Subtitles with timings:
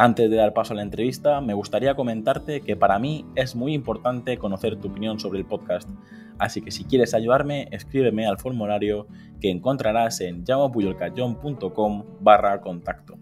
[0.00, 3.74] Antes de dar paso a la entrevista, me gustaría comentarte que para mí es muy
[3.74, 5.90] importante conocer tu opinión sobre el podcast,
[6.38, 9.08] así que si quieres ayudarme, escríbeme al formulario
[9.40, 13.16] que encontrarás en llamapuyolcayón.com barra contacto.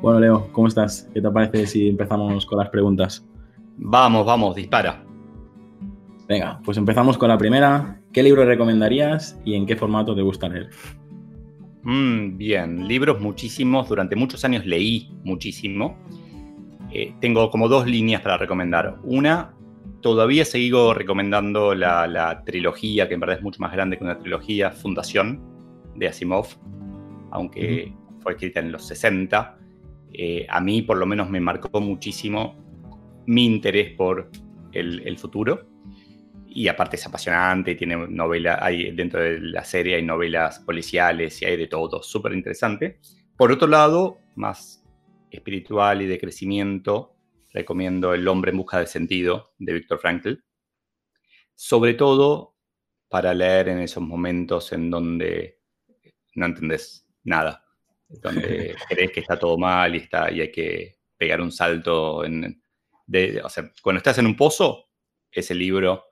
[0.00, 1.10] Bueno, Leo, ¿cómo estás?
[1.12, 3.26] ¿Qué te parece si empezamos con las preguntas?
[3.76, 5.02] Vamos, vamos, dispara.
[6.28, 8.00] Venga, pues empezamos con la primera.
[8.12, 10.70] ¿Qué libro recomendarías y en qué formato te gusta leer?
[11.82, 13.88] Mm, bien, libros muchísimos.
[13.88, 15.98] Durante muchos años leí muchísimo.
[16.92, 18.98] Eh, tengo como dos líneas para recomendar.
[19.02, 19.54] Una,
[20.00, 24.70] todavía sigo recomendando la, trilogía, que en verdad es mucho más grande que una trilogía,
[24.70, 25.40] Fundación,
[25.94, 26.46] de Asimov,
[27.30, 29.58] aunque fue escrita en los 60
[30.12, 32.56] eh, a mí por lo menos me marcó muchísimo
[33.26, 34.30] mi interés por
[34.72, 35.67] el, futuro.
[36.50, 41.44] Y aparte es apasionante, tiene novela, hay dentro de la serie hay novelas policiales y
[41.44, 43.00] hay de todo, súper interesante.
[43.36, 44.84] Por otro lado, más
[45.30, 47.14] espiritual y de crecimiento,
[47.52, 50.34] recomiendo El hombre en busca de sentido de Viktor Frankl.
[51.54, 52.56] Sobre todo
[53.08, 55.60] para leer en esos momentos en donde
[56.34, 57.68] no entendés nada
[58.08, 62.24] donde crees que está todo mal y, está, y hay que pegar un salto.
[62.24, 62.62] En,
[63.42, 64.86] o sea, cuando estás en un pozo,
[65.30, 66.04] ese libro,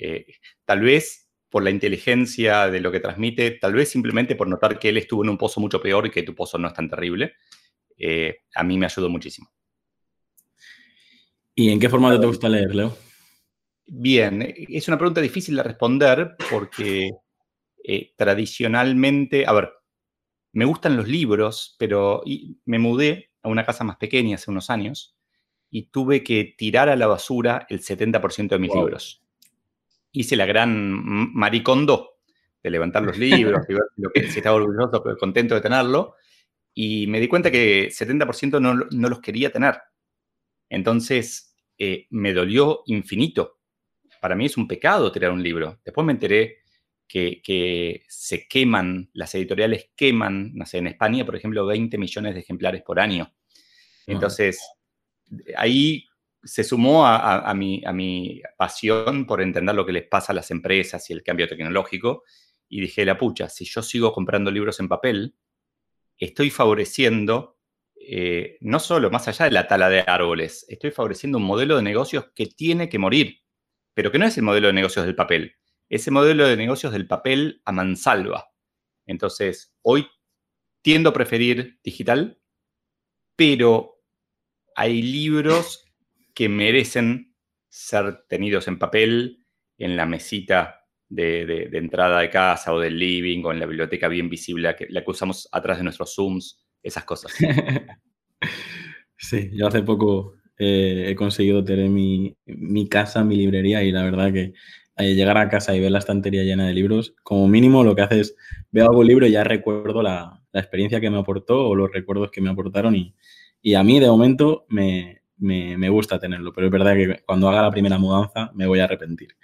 [0.00, 0.26] eh,
[0.64, 4.90] tal vez por la inteligencia de lo que transmite, tal vez simplemente por notar que
[4.90, 7.34] él estuvo en un pozo mucho peor y que tu pozo no es tan terrible,
[7.96, 9.50] eh, a mí me ayudó muchísimo.
[11.54, 12.96] ¿Y en qué formato te gusta leer, Leo?
[13.86, 17.10] Bien, es una pregunta difícil de responder porque
[17.82, 19.72] eh, tradicionalmente, a ver,
[20.52, 22.22] me gustan los libros, pero
[22.66, 25.16] me mudé a una casa más pequeña hace unos años
[25.70, 29.24] y tuve que tirar a la basura el 70% de mis libros.
[30.12, 32.18] Hice la gran maricondo
[32.62, 36.14] de levantar los libros, y ver lo que, si estaba orgulloso, pero contento de tenerlo,
[36.74, 39.78] y me di cuenta que 70% no, no, los quería tener.
[40.68, 43.58] Entonces, eh, me dolió infinito.
[44.20, 45.80] Para mí es un pecado tirar un libro.
[45.84, 46.58] Después me enteré
[47.08, 52.40] que, se queman, las editoriales queman, no sé, en España, por ejemplo, 20 millones de
[52.40, 53.32] ejemplares por año.
[54.06, 54.60] Entonces,
[55.56, 56.07] ahí
[56.42, 60.50] se sumó a, mi, a mi pasión por entender lo que les pasa a las
[60.50, 62.24] empresas y el cambio tecnológico.
[62.68, 65.34] Y dije, la pucha, si yo sigo comprando libros en papel,
[66.16, 67.58] estoy favoreciendo,
[67.96, 71.82] eh, no solo más allá de la tala de árboles, estoy favoreciendo un modelo de
[71.82, 73.42] negocios que tiene que morir,
[73.94, 75.56] pero que no es el modelo de negocios del papel,
[75.88, 78.50] ese modelo de negocios del papel a mansalva.
[79.06, 80.06] Entonces, hoy
[80.82, 82.40] tiendo a preferir digital,
[83.36, 84.02] pero
[84.74, 85.87] hay libros
[86.38, 87.34] que merecen
[87.68, 89.44] ser tenidos en papel,
[89.76, 94.30] en la mesita de, entrada de casa o del living o en la biblioteca bien
[94.30, 97.34] visible, la que usamos atrás de nuestros Zooms, esas cosas.
[99.20, 104.04] Sí, yo hace poco eh, he conseguido tener mi, mi, casa, mi librería y la
[104.04, 104.52] verdad que
[104.96, 108.02] eh, llegar a casa y ver la estantería llena de libros, como mínimo lo que
[108.02, 108.36] hace es
[108.70, 112.40] veo algún libro y ya recuerdo la, experiencia que me aportó o los recuerdos que
[112.40, 115.17] me aportaron y, a mí de momento me,
[115.88, 119.36] gusta tenerlo, pero es verdad que cuando haga la primera mudanza me voy a arrepentir.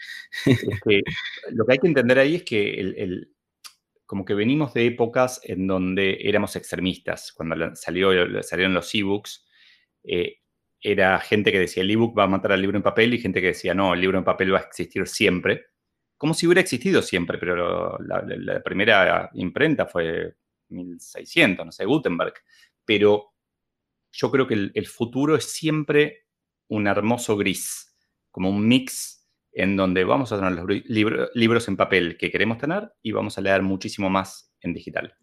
[1.51, 3.35] lo que hay que entender ahí es que el,
[4.07, 7.33] como que venimos de épocas en donde éramos extremistas.
[7.33, 8.11] Cuando salió,
[8.43, 9.47] salieron los ebooks,
[10.05, 10.41] eh,
[10.81, 13.41] era gente que decía el ebook va a matar al libro en papel y gente
[13.41, 15.67] que decía no, el libro en papel va a existir siempre.
[16.19, 20.37] Como si hubiera existido siempre, pero la, primera imprenta fue
[20.69, 22.35] 1600, no sé, Gutenberg.
[22.85, 23.34] Pero
[24.15, 26.27] yo creo que el, futuro es siempre
[26.69, 27.97] un hermoso gris,
[28.31, 32.93] como un mix en donde vamos a tener los libros en papel que queremos tener
[33.03, 35.15] y vamos a leer muchísimo más en digital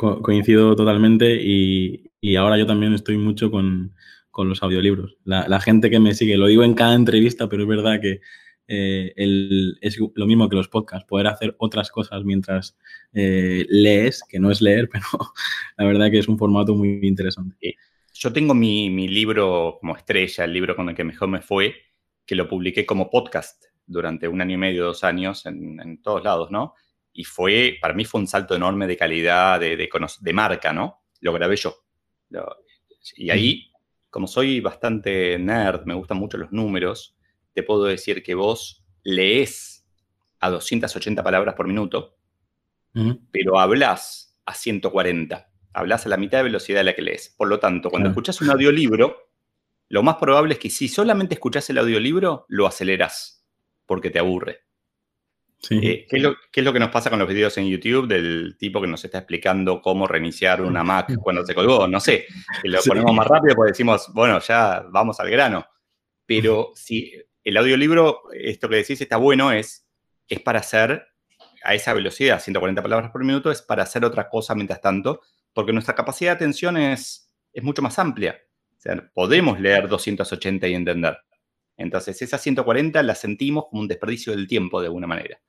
[0.00, 3.94] coincido totalmente y, ahora yo también estoy mucho con,
[4.38, 5.18] los audiolibros.
[5.24, 8.20] La, gente que me sigue, lo digo en cada entrevista, pero es verdad que
[8.72, 9.12] eh,
[9.80, 12.78] es lo mismo que los podcasts, poder hacer otras cosas mientras
[13.12, 15.04] eh, lees, que no es leer, pero
[15.76, 17.76] la verdad que es un formato muy interesante.
[18.14, 21.74] Yo tengo mi, libro como estrella, el libro con el que mejor me fue,
[22.24, 26.22] que lo publiqué como podcast durante un año y medio, dos años, en, en todos
[26.22, 26.74] lados, ¿no?
[27.12, 31.02] y fue, para mí fue un salto enorme de calidad, de, de, marca, ¿no?
[31.20, 31.74] lo grabé yo.
[33.16, 33.72] y ahí,
[34.08, 37.16] como soy bastante nerd, me gustan mucho los números,
[37.60, 39.86] te puedo decir que vos lees
[40.40, 42.16] a 280 palabras por minuto,
[43.30, 45.46] pero hablas a 140.
[45.72, 47.34] Hablas a la mitad de velocidad de la que lees.
[47.36, 49.30] Por lo tanto, cuando escuchas un audiolibro,
[49.88, 53.46] lo más probable es que si solamente escuchas el audiolibro, lo aceleras,
[53.84, 54.62] porque te aburre.
[55.68, 56.22] Eh, ¿qué, es
[56.64, 59.82] lo, que nos pasa con los videos en YouTube del tipo que nos está explicando
[59.82, 61.86] cómo reiniciar una Mac cuando se colgó?
[61.86, 62.26] No sé,
[62.62, 65.66] que lo ponemos más rápido porque decimos, bueno, ya vamos al grano.
[66.24, 67.12] Pero si
[67.44, 69.86] el audiolibro, esto que decís está bueno, es,
[70.28, 71.06] es para hacer
[71.62, 75.20] a esa velocidad, 140 palabras por minuto, es para hacer otra cosa mientras tanto,
[75.52, 78.40] porque nuestra capacidad de atención es, es mucho más amplia.
[78.76, 81.18] O sea, podemos leer 280 y entender.
[81.76, 85.40] Entonces, esa 140 la sentimos como un desperdicio del tiempo de alguna manera.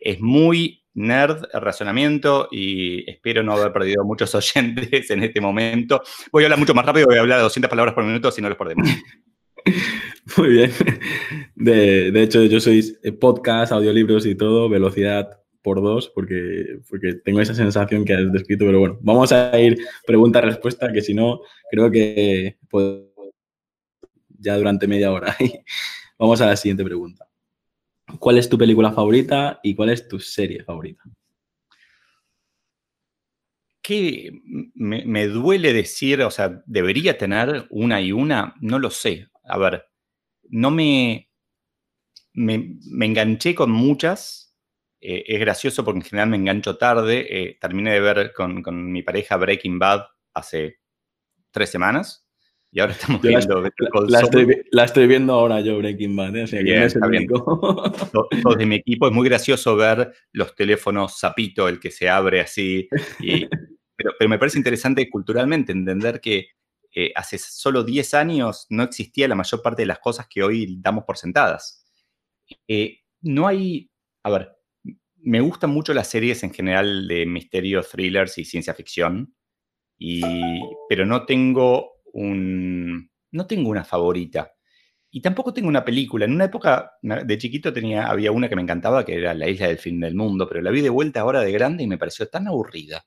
[0.00, 6.02] Es muy nerd el razonamiento y espero no haber perdido muchos oyentes en este momento.
[6.32, 8.42] Voy a hablar mucho más rápido, voy a hablar de 200 palabras por minuto si
[8.42, 8.88] no los perdemos.
[10.36, 10.70] Muy bien.
[11.54, 12.82] De, hecho, yo soy
[13.20, 18.64] podcast, audiolibros y todo, velocidad por dos, porque, porque tengo esa sensación que has descrito,
[18.64, 21.40] pero bueno, vamos a ir pregunta-respuesta, que si no,
[21.70, 22.56] creo que
[24.38, 25.36] ya durante media hora.
[26.18, 27.26] vamos a la siguiente pregunta.
[28.18, 31.02] ¿Cuál es tu película favorita y cuál es tu serie favorita?
[33.82, 34.30] Que
[34.74, 39.28] me, duele decir, o sea, debería tener una y una, no lo sé.
[39.46, 39.86] A ver,
[40.48, 41.30] no me,
[42.34, 44.54] me, enganché con muchas.
[45.00, 47.26] Eh, es gracioso porque en general me engancho tarde.
[47.28, 48.62] Eh, terminé de ver con,
[48.92, 50.80] mi pareja Breaking Bad hace
[51.50, 52.24] tres semanas.
[52.72, 53.62] Y ahora estamos viendo.
[54.08, 56.36] La, estoy, viendo ahora yo, Breaking Bad.
[56.36, 56.88] ¿eh?
[58.12, 59.06] Todos de mi equipo.
[59.06, 62.88] Es muy gracioso ver los teléfonos Zapito, el que se abre así.
[63.96, 66.48] pero, pero, me parece interesante culturalmente entender que
[66.98, 70.78] eh, hace solo 10 años no existía la mayor parte de las cosas que hoy
[70.80, 71.84] damos por sentadas.
[72.66, 73.90] Eh, no hay,
[74.22, 74.56] a ver,
[75.16, 79.34] me gustan mucho las series en general de misterio, thrillers y ciencia ficción,
[80.88, 84.54] pero no tengo un, no tengo una favorita.
[85.10, 86.24] Y tampoco tengo una película.
[86.24, 89.68] En una época de chiquito tenía, había una que me encantaba, que era La isla
[89.68, 92.26] del fin del mundo, pero la vi de vuelta ahora de grande y me pareció
[92.28, 93.04] tan aburrida.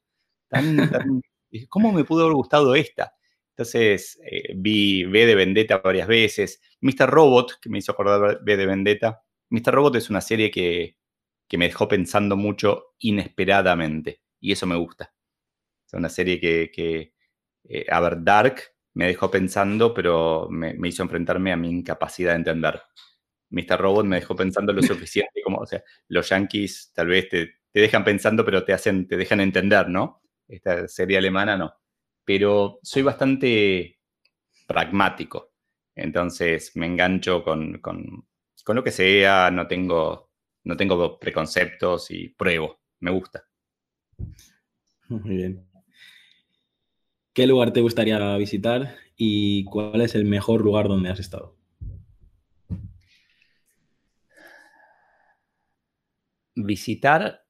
[1.69, 3.13] ¿Cómo me pudo haber gustado esta?
[3.59, 6.61] Entonces eh, vi V de Vendetta varias veces.
[6.79, 7.09] Mr.
[7.09, 9.21] Robot, que me hizo acordar V de Vendetta.
[9.49, 9.73] Mr.
[9.73, 10.95] Robot es una serie que,
[11.57, 14.21] me dejó pensando mucho inesperadamente.
[14.39, 15.13] Y eso me gusta.
[15.85, 17.13] Es una serie que,
[17.65, 18.61] eh, a ver, Dark
[18.93, 22.81] me dejó pensando, pero me, hizo enfrentarme a mi incapacidad de entender.
[23.49, 23.77] Mr.
[23.77, 27.81] Robot me dejó pensando lo suficiente, como, o sea, los yankees tal vez te, te,
[27.81, 30.21] dejan pensando, pero te hacen, te dejan entender, ¿no?
[30.47, 31.78] Esta serie alemana no
[32.29, 33.97] pero soy bastante
[34.67, 35.51] pragmático.
[35.95, 37.81] Entonces me engancho con,
[38.67, 40.29] lo que sea, no tengo,
[40.63, 42.81] no tengo preconceptos y pruebo.
[42.99, 43.45] Me gusta.
[45.07, 45.67] Muy bien.
[47.33, 51.57] ¿Qué lugar te gustaría visitar y cuál es el mejor lugar donde has estado?
[56.53, 57.43] Visitar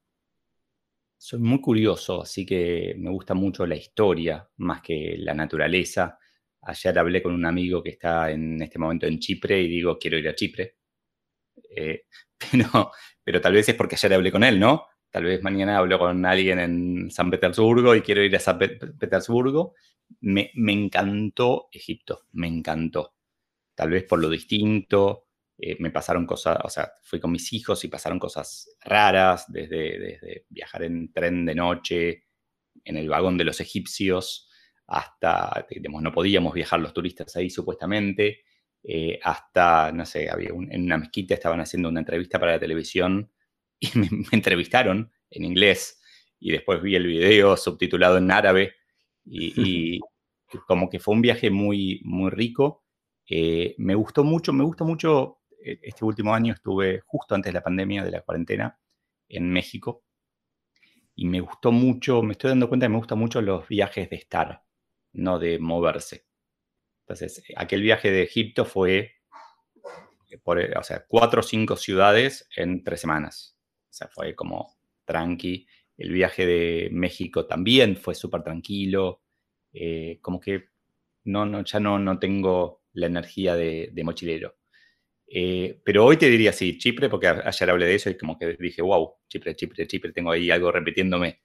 [1.20, 6.18] soy muy curioso, así que me gusta mucho la historia más que la naturaleza.
[6.62, 10.18] Ayer hablé con un amigo que está en este momento en Chipre y digo, quiero
[10.18, 10.78] ir a Chipre.
[11.76, 12.06] Eh,
[12.52, 14.86] pero, pero tal vez es porque ayer hablé con él, ¿no?
[15.12, 19.76] Tal vez mañana hablo con alguien en San Petersburgo y quiero ir a San Petersburgo.
[20.22, 23.14] Me, me encantó Egipto, me encantó.
[23.76, 25.28] Tal vez por lo distinto,
[25.62, 30.00] eh, me pasaron cosas, o sea, fui con mis hijos y pasaron cosas raras, desde,
[30.00, 32.24] desde viajar en tren de noche,
[32.86, 34.50] en el vagón de los egipcios,
[34.88, 38.44] hasta, digamos, no podíamos viajar los turistas ahí supuestamente,
[38.84, 43.30] eh, hasta, no sé, había en una mezquita estaban haciendo una entrevista para la televisión
[43.80, 46.02] y me, entrevistaron en inglés
[46.40, 48.76] y después vi el video subtitulado en árabe
[49.26, 49.54] y,
[49.98, 50.00] y
[50.68, 52.86] como que fue un viaje muy, muy rico.
[53.30, 57.64] Eh, me gustó mucho, me gusta mucho este último año estuve justo antes de la
[57.64, 58.80] pandemia, de la cuarentena,
[59.28, 60.04] en México.
[61.16, 64.16] Y me gustó mucho, me estoy dando cuenta que me gustan mucho los viajes de
[64.16, 64.64] estar,
[65.14, 66.26] no de moverse.
[67.02, 69.16] Entonces, aquel viaje de Egipto fue,
[70.44, 73.58] por, o sea, cuatro o cinco ciudades en tres semanas.
[73.90, 75.68] O sea, fue como tranqui.
[75.98, 79.22] El viaje de México también fue súper tranquilo.
[79.74, 80.70] Eh, como que
[81.26, 84.59] no, no, ya no, no tengo la energía de mochilero.
[85.32, 88.58] Eh, pero hoy te diría sí, Chipre, porque ayer hablé de eso y como que
[88.60, 91.42] dije, wow, Chipre, Chipre, Chipre, tengo ahí algo repitiéndome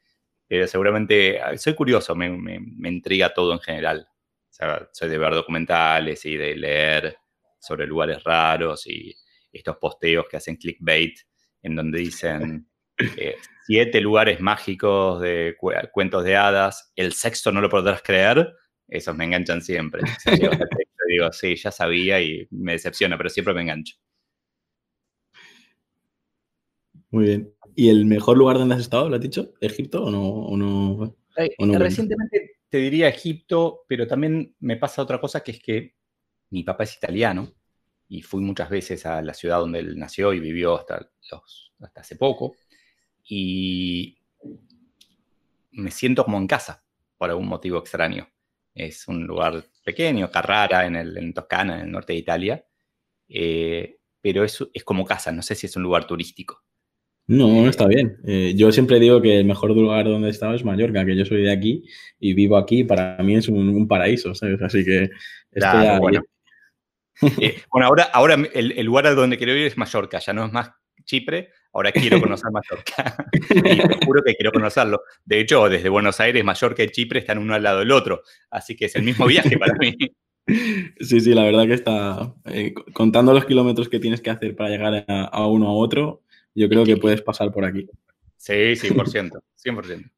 [0.49, 4.09] Pero seguramente, ah, soy curioso, me, me, intriga todo en general.
[4.09, 7.17] O sea, soy de ver documentales y de leer
[7.59, 9.15] sobre lugares raros y
[9.53, 11.19] estos posteos que hacen clickbait
[11.63, 12.69] en donde dicen
[13.17, 13.37] eh,
[13.67, 15.57] siete lugares mágicos de
[15.93, 18.55] cuentos de hadas, el sexto no lo podrás creer,
[18.89, 20.03] esos me enganchan siempre.
[21.15, 23.97] digo, sí, ya sabía y me decepciona, pero siempre me engancho.
[27.11, 27.55] Muy bien.
[27.77, 29.55] ¿Y el mejor lugar donde has estado, lo has dicho?
[29.61, 31.17] ¿Egipto o no?
[31.37, 35.95] Eh, recientemente te diría Egipto, pero también me pasa otra cosa que es que
[36.51, 37.53] mi papá es italiano
[38.09, 41.11] y fui muchas veces a la ciudad donde él nació y vivió hasta,
[41.81, 42.55] hasta hace poco.
[43.25, 44.19] Y
[45.73, 46.85] me siento como en casa,
[47.17, 48.29] por algún motivo extraño.
[48.75, 52.65] Es un lugar pequeño, Carrara, en, el, en Toscana, en el norte de Italia,
[53.29, 56.63] eh, pero es, es como casa, no sé si es un lugar turístico.
[57.27, 58.19] No, no está bien.
[58.27, 61.25] Eh, yo siempre digo que el mejor lugar donde he estado es Mallorca, que yo
[61.25, 61.85] soy de aquí
[62.19, 62.85] y vivo aquí.
[62.85, 64.61] Para mí es un, paraíso, ¿sabes?
[64.61, 65.11] Así que
[65.51, 66.23] estoy bueno.
[67.41, 70.53] Eh, bueno, ahora, ahora el, el, lugar donde quiero ir es Mallorca, ya no es
[70.53, 70.73] más
[71.05, 73.17] Chipre, ahora quiero conocer Mallorca.
[73.51, 75.03] y te juro que quiero conocerlo.
[75.25, 78.77] De hecho, desde Buenos Aires, Mallorca y Chipre están uno al lado del otro, así
[78.77, 79.95] que es el mismo viaje para mí.
[81.01, 84.69] Sí, sí, la verdad que está, eh, contando los kilómetros que tienes que hacer para
[84.69, 86.21] llegar a, uno a otro,
[86.55, 87.89] yo creo que puedes pasar por aquí.
[88.37, 90.11] Sí, 100%, 100%.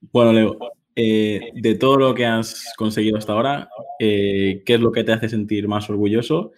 [0.00, 0.58] Bueno, Leo,
[0.96, 3.68] eh, de todo lo que has conseguido hasta ahora,
[4.00, 6.52] eh, ¿qué es lo que te hace sentir más orgulloso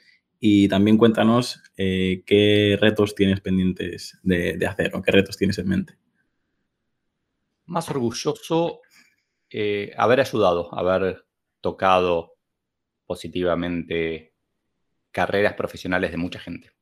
[0.46, 5.66] y también cuéntanos eh, qué retos tienes pendientes de, hacer o qué retos tienes en
[5.66, 5.94] mente.
[7.64, 8.82] Más orgulloso
[9.48, 11.24] eh, haber ayudado, haber
[11.62, 12.36] tocado
[13.06, 14.34] positivamente
[15.10, 16.72] carreras profesionales de mucha gente.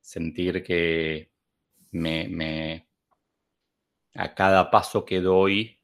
[0.00, 1.30] Sentir que
[1.92, 2.88] me,
[4.14, 5.78] a cada paso que doy,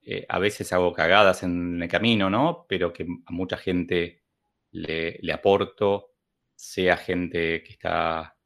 [0.00, 2.64] eh, a veces hago cagadas en el camino, ¿no?
[2.70, 4.24] Pero que a mucha gente
[4.72, 6.12] le, aporto,
[6.54, 8.36] sea gente que está,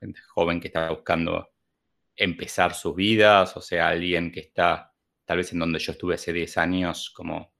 [0.00, 1.50] gente joven que está buscando
[2.16, 4.92] empezar sus vidas, o sea, alguien que está
[5.24, 7.54] tal vez en donde yo estuve hace 10 años, como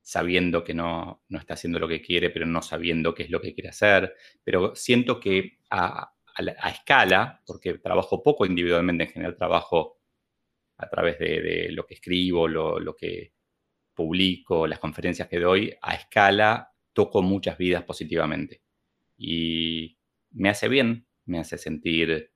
[0.00, 3.40] sabiendo que no, no está haciendo lo que quiere, pero no sabiendo qué es lo
[3.40, 4.14] que quiere hacer.
[4.42, 6.14] Pero siento que a,
[6.72, 9.98] escala, porque trabajo poco individualmente, en general trabajo
[10.78, 13.34] a través de, lo que escribo, lo, lo, que
[13.94, 18.62] publico, las conferencias que doy, a escala toco muchas vidas positivamente.
[19.16, 19.96] Y
[20.32, 22.32] me hace bien, me hace sentir,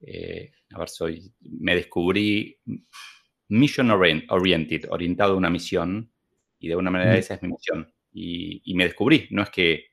[0.00, 2.58] eh, a ver, soy, me descubrí
[3.48, 6.10] mission oriented, orientado a una misión,
[6.58, 7.92] y de una manera esa es mi misión.
[8.12, 9.86] Y, me descubrí, no es que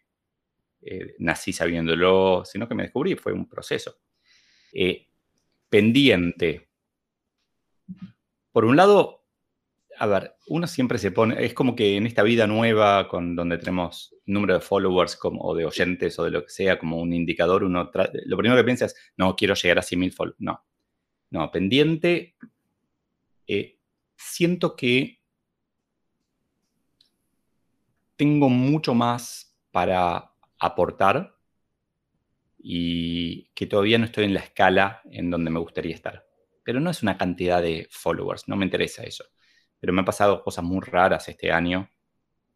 [0.82, 3.98] eh, nací sabiéndolo, sino que me descubrí, fue un proceso.
[4.74, 5.08] Eh,
[5.70, 6.70] pendiente.
[8.52, 9.21] Por un lado,
[9.98, 13.58] a ver, uno siempre se pone, es como que en esta vida nueva, con donde
[13.58, 17.14] tenemos número de followers como, o de oyentes o de lo que sea, como un
[17.14, 17.92] indicador, uno
[18.26, 20.40] lo primero que piensa es, no, quiero llegar a 100.000 followers.
[20.40, 20.64] No,
[21.30, 22.36] no, pendiente,
[23.48, 23.80] eh,
[24.16, 25.20] siento que
[28.16, 31.36] tengo mucho más para aportar
[32.60, 36.28] y que todavía no estoy en la escala en donde me gustaría estar.
[36.64, 39.26] Pero no es una cantidad de followers, no me interesa eso
[39.82, 41.90] pero me han pasado cosas muy raras este año.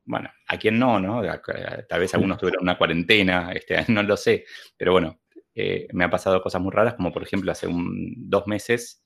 [0.06, 1.24] Bueno, a quién no, ¿no?
[1.90, 4.46] Tal vez algunos tuvieron una cuarentena, este, no lo sé,
[4.78, 5.20] pero bueno,
[5.56, 9.02] eh, me han pasado cosas muy raras, como por ejemplo hace dos meses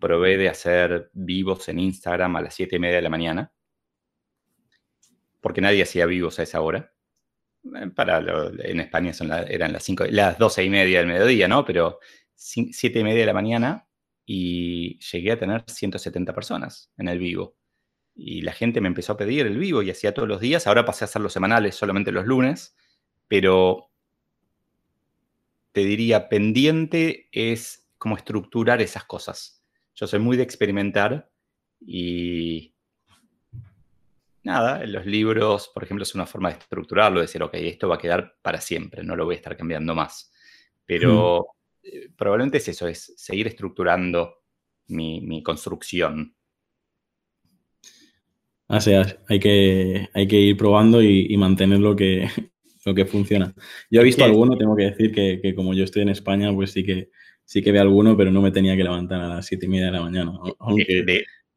[0.00, 3.52] probé de hacer vivos en Instagram a las 7 y media de la mañana,
[5.40, 6.92] porque nadie hacía vivos a esa hora.
[7.64, 11.64] Eh, para en España son eran las, 5, las 12 y media del mediodía, ¿no?
[11.64, 12.00] Pero
[12.34, 13.86] 7 y media de la mañana
[14.24, 17.56] y llegué a tener 170 personas en el vivo.
[18.14, 20.66] Y la gente me empezó a pedir el vivo y hacía todos los días.
[20.66, 22.76] Ahora pasé a hacer los semanales solamente los lunes,
[23.28, 23.90] pero
[25.72, 29.64] te diría, pendiente es como estructurar esas cosas.
[29.94, 31.30] Yo soy muy de experimentar
[31.80, 32.74] y
[34.42, 37.96] nada, los libros, por ejemplo, es una forma de estructurarlo, de decir, ok, esto va
[37.96, 40.32] a quedar para siempre, no lo voy a estar cambiando más.
[40.84, 41.46] Pero
[41.82, 44.42] eh, probablemente es eso, es seguir estructurando
[44.88, 46.34] mi, construcción.
[48.68, 52.26] Así es, hay que, hay que ir probando y, mantener lo que,
[52.84, 53.54] lo que funciona.
[53.90, 56.84] Yo he visto alguno, tengo que decir que, como yo estoy en España, pues sí
[56.84, 57.10] que
[57.44, 59.86] sí que veo alguno, pero no me tenía que levantar a las siete y media
[59.86, 60.32] de la mañana.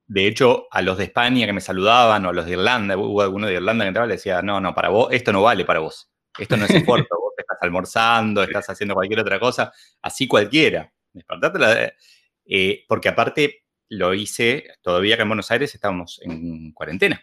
[0.08, 3.22] De, hecho, a los de España que me saludaban o a los de Irlanda, hubo
[3.22, 5.66] alguno de Irlanda que entraba y le decía, no, no, para vos, esto no vale
[5.66, 6.12] para vos.
[6.38, 7.08] Esto no es esfuerzo,
[7.42, 10.92] estás almorzando, estás haciendo cualquier otra cosa, así cualquiera.
[11.14, 11.96] despertate
[12.46, 17.22] eh, porque aparte lo hice, todavía que en Buenos Aires estábamos en cuarentena.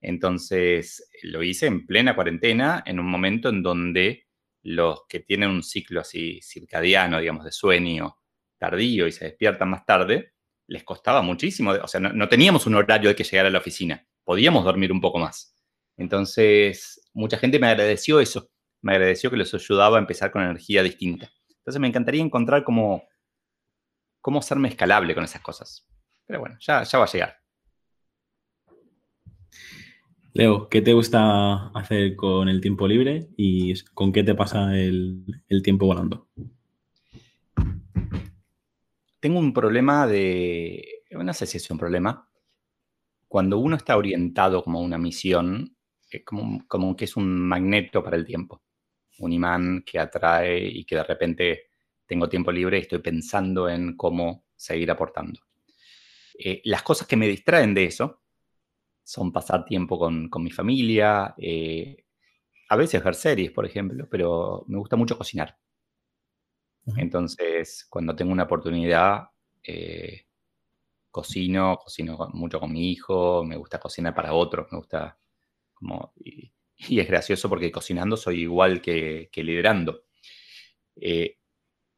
[0.00, 4.26] Entonces, lo hice en plena cuarentena, en un momento en donde
[4.62, 8.16] los que tienen un ciclo así circadiano, digamos, de sueño
[8.58, 10.34] tardío y se despiertan más tarde,
[10.66, 11.72] les costaba muchísimo.
[11.72, 14.06] O sea, no, teníamos un horario de que llegar a la oficina.
[14.24, 15.54] Podíamos dormir un poco más.
[15.96, 18.50] Entonces, mucha gente me agradeció eso.
[18.82, 21.30] Me agradeció que les ayudaba a empezar con energía distinta.
[21.48, 23.04] Entonces, me encantaría encontrar cómo,
[24.20, 25.86] cómo serme escalable con esas cosas.
[26.26, 27.42] Pero bueno, ya, ya va a llegar.
[30.34, 35.26] Leo, ¿qué te gusta hacer con el tiempo libre y con qué te pasa el,
[35.62, 36.28] tiempo volando?
[39.20, 42.26] Tengo un problema de, no sé si es un problema,
[43.28, 45.76] cuando uno está orientado como a una misión,
[46.10, 48.62] es como, como que es un magneto para el tiempo,
[49.18, 51.62] un imán que atrae y que de repente
[52.06, 55.40] tengo tiempo libre y estoy pensando en cómo seguir aportando.
[56.38, 58.22] Eh, las cosas que me distraen de eso
[59.02, 62.04] son pasar tiempo con, mi familia, eh,
[62.68, 65.58] a veces ver series, por ejemplo, pero me gusta mucho cocinar.
[66.96, 69.28] Entonces, cuando tengo una oportunidad,
[69.62, 70.26] eh,
[71.10, 75.18] cocino, cocino mucho con mi hijo, me gusta cocinar para otros, me gusta
[75.74, 76.12] como...
[76.16, 76.50] Y,
[76.90, 80.04] es gracioso porque cocinando soy igual que, liderando.
[80.96, 81.38] Eh,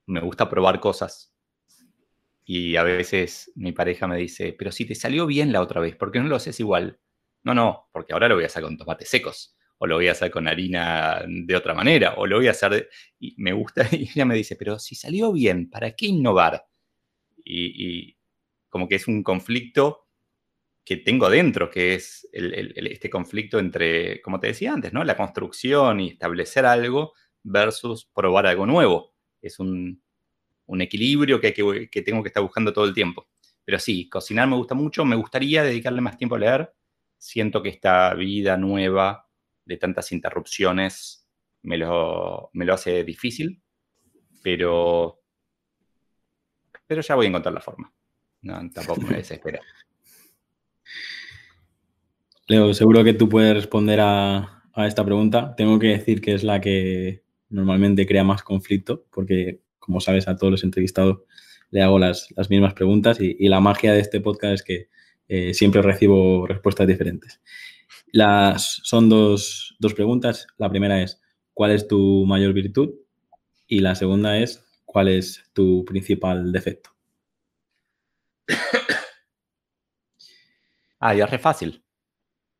[0.06, 1.34] me gusta probar cosas.
[2.44, 5.96] Y a veces mi pareja me dice, pero si te salió bien la otra vez,
[5.96, 7.00] ¿por qué no lo haces igual?
[7.42, 10.12] No, no, porque ahora lo voy a hacer con tomates secos, o lo voy a
[10.12, 12.90] hacer con harina de otra manera, o lo voy a hacer...
[13.18, 16.66] Y me gusta, y ella me dice, pero si salió bien, ¿para qué innovar?
[17.44, 18.16] Y,
[18.68, 20.03] como que es un conflicto
[20.84, 25.02] que tengo dentro, que es este conflicto entre, como te decía antes, ¿no?
[25.02, 29.14] La construcción y establecer algo versus probar algo nuevo.
[29.40, 30.02] Es un,
[30.66, 31.54] un equilibrio que,
[31.90, 33.28] que, tengo que estar buscando todo el tiempo.
[33.64, 36.74] Pero sí, cocinar me gusta mucho, me gustaría dedicarle más tiempo a leer.
[37.16, 39.26] Siento que esta vida nueva
[39.64, 41.26] de tantas interrupciones
[41.62, 43.62] me lo, me lo hace difícil,
[44.42, 45.22] pero,
[46.86, 47.90] pero ya voy a encontrar la forma.
[48.74, 49.60] Tampoco me desespera.
[52.46, 55.54] Leo, seguro que tú puedes responder a, a esta pregunta.
[55.56, 60.36] Tengo que decir que es la que normalmente crea más conflicto, porque como sabes, a
[60.36, 61.18] todos los entrevistados
[61.70, 64.88] le hago las, mismas preguntas y, la magia de este podcast es que
[65.28, 67.40] eh, siempre recibo respuestas diferentes.
[68.12, 70.46] Las, son dos, preguntas.
[70.56, 71.20] La primera es,
[71.52, 72.94] ¿cuál es tu mayor virtud?
[73.66, 76.90] Y la segunda es, ¿cuál es tu principal defecto?
[81.06, 81.84] Ah, ya es re fácil.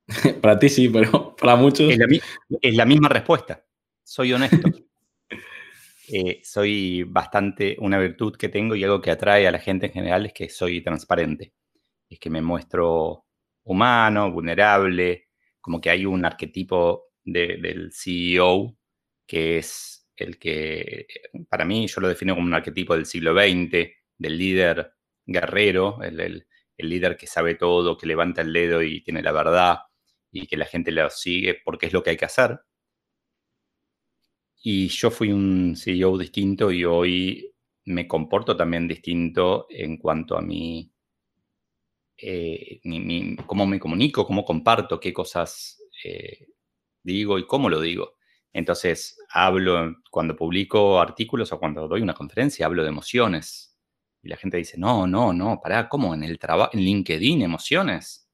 [0.42, 1.90] para ti sí, pero para muchos...
[1.90, 3.64] es la misma respuesta.
[4.02, 4.68] Soy honesto.
[6.06, 9.92] Eh, soy bastante, una virtud que tengo y algo que atrae a la gente en
[9.92, 11.54] general es que soy transparente.
[12.10, 13.24] Es que me muestro
[13.62, 15.30] humano, vulnerable,
[15.62, 18.76] como que hay un arquetipo del CEO
[19.26, 21.06] que es el que,
[21.48, 24.92] para mí, yo lo defino como un arquetipo del siglo XX, del líder
[25.24, 26.46] guerrero, el, el
[26.78, 29.78] líder que sabe todo, que levanta el dedo y tiene la verdad
[30.30, 32.60] y que la gente lo sigue porque es lo que hay que hacer.
[34.62, 40.42] Y yo fui un CEO distinto y hoy me comporto también distinto en cuanto a
[40.42, 40.90] mi,
[42.16, 42.80] eh,
[43.46, 46.48] cómo me comunico, cómo comparto, qué cosas eh,
[47.02, 48.14] digo y cómo lo digo.
[48.52, 53.73] Entonces, hablo, cuando publico artículos o cuando doy una conferencia, hablo de emociones.
[54.24, 56.14] Y la gente dice, no, no, no, pará, ¿cómo?
[56.14, 58.28] ¿En el trabajo, en LinkedIn, emociones?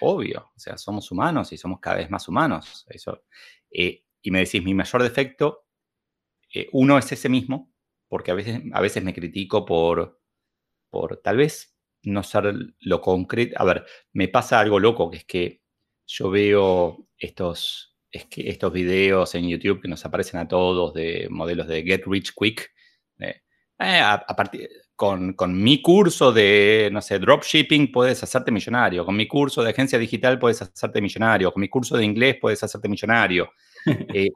[0.00, 2.86] obvio, o sea, somos humanos y somos cada vez más humanos.
[2.88, 3.24] Eso,
[3.70, 5.66] eh, y me decís, mi mayor defecto,
[6.52, 7.72] eh, uno es ese mismo,
[8.08, 10.20] porque a veces, a veces me critico por,
[10.90, 13.56] por tal vez no ser lo concreto.
[13.60, 15.62] A ver, me pasa algo loco, que es que
[16.06, 21.28] yo veo estos, es que estos videos en YouTube que nos aparecen a todos de
[21.30, 22.70] modelos de Get Rich Quick.
[23.80, 29.16] Eh, a, partir, con, con, mi curso de, no sé, dropshipping puedes hacerte millonario, con
[29.16, 32.88] mi curso de agencia digital puedes hacerte millonario, con mi curso de inglés puedes hacerte
[32.88, 33.50] millonario.
[34.14, 34.30] Eh,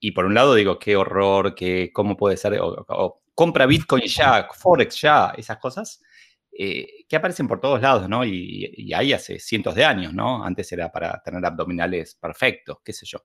[0.00, 4.48] y por un lado digo, qué horror, que cómo puede ser, o, compra Bitcoin ya,
[4.52, 6.02] Forex ya, esas cosas,
[6.50, 8.24] eh, que aparecen por todos lados, ¿no?
[8.24, 10.42] Y, y, ahí hace cientos de años, ¿no?
[10.44, 13.18] Antes era para tener abdominales perfectos, qué sé yo.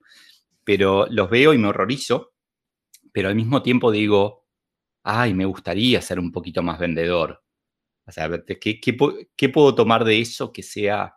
[0.64, 2.34] Pero los veo y me horrorizo,
[3.14, 4.41] pero al mismo tiempo digo,
[5.04, 7.44] ay, me gustaría ser un poquito más vendedor.
[8.06, 8.98] O sea, ¿qué, qué,
[9.36, 11.16] qué puedo tomar de eso que sea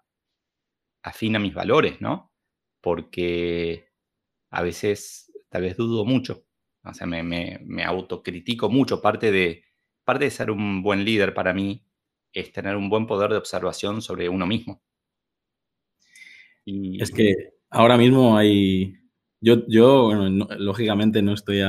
[1.03, 2.33] afín a mis valores, ¿no?
[2.81, 3.89] Porque
[4.51, 6.47] a veces tal vez dudo mucho
[6.83, 9.01] O sea, me, me, autocritico mucho.
[9.01, 9.65] Parte de,
[10.05, 11.87] parte de ser un buen líder para mí
[12.33, 14.83] es tener un buen poder de observación sobre uno mismo.
[16.65, 17.03] Y...
[17.03, 18.95] Es que ahora mismo hay...
[19.41, 20.11] Yo, yo
[20.59, 21.61] lógicamente no estoy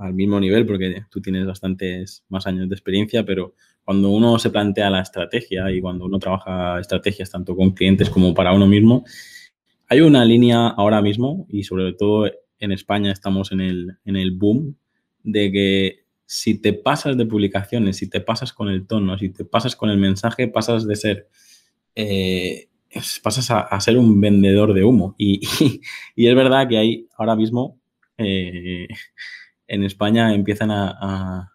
[0.00, 4.50] al mismo nivel porque tú tienes bastantes más años de experiencia, pero cuando uno se
[4.50, 9.04] plantea la estrategia y cuando uno trabaja estrategias tanto con clientes como para uno mismo,
[9.88, 14.32] hay una línea ahora mismo y sobre todo en España estamos en el, en el
[14.32, 14.76] boom
[15.22, 19.44] de que si te pasas de publicaciones, si te pasas con el tono, si te
[19.44, 21.28] pasas con el mensaje, pasas de ser,
[21.94, 22.68] eh,
[23.22, 25.14] pasas a, ser un vendedor de humo.
[25.18, 25.40] Y,
[26.16, 27.78] y, es verdad que hay ahora mismo
[28.18, 28.88] eh,
[29.66, 31.52] en España empiezan a,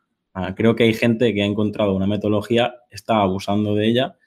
[0.56, 4.18] creo que hay gente que ha encontrado una metodología, está abusando de ella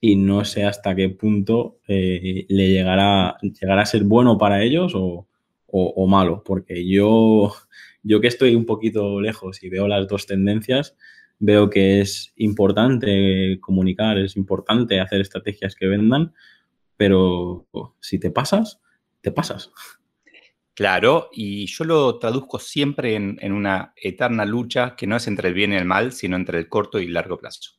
[0.00, 4.92] y no sé hasta qué punto eh, le llegará, llegará a ser bueno para ellos
[4.94, 5.28] o,
[5.72, 7.52] o, malo, porque yo,
[8.02, 10.96] yo que estoy un poquito lejos y veo las dos tendencias,
[11.38, 16.34] veo que es importante comunicar, es importante hacer estrategias que vendan,
[16.96, 17.66] pero
[18.00, 18.80] si te pasas,
[19.20, 19.70] te pasas.
[20.80, 25.48] Claro, y yo lo traduzco siempre en, en, una eterna lucha que no es entre
[25.48, 27.72] el bien y el mal, sino entre el corto y el largo plazo.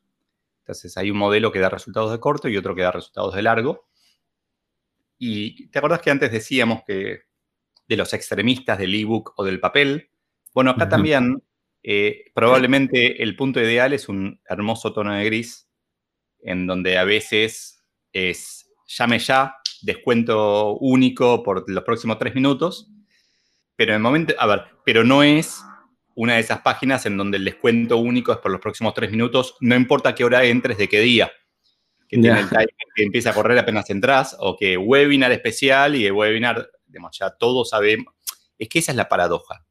[0.60, 3.42] Entonces hay un modelo que da resultados de corto y otro que da resultados de
[3.42, 3.88] largo.
[5.18, 7.22] Y te acuerdas que antes decíamos que
[7.88, 10.12] de los extremistas del ebook o del papel.
[10.54, 11.42] Bueno, acá también
[11.82, 15.68] eh, probablemente el punto ideal es un hermoso tono de gris,
[16.44, 17.84] en donde a veces
[18.14, 22.90] es llame ya, descuento único por los próximos tres minutos,
[23.76, 25.64] pero en el momento, a ver, pero no es
[26.16, 29.56] una de esas páginas en donde el descuento único es por los próximos tres minutos,
[29.60, 31.32] no importa qué hora entres, de qué día.
[32.08, 36.06] Que tiene el timer que empieza a correr apenas entras, o que webinar especial y
[36.06, 36.70] el webinar
[37.12, 38.14] ya todos sabemos,
[38.58, 39.66] es que esa es la paradoja.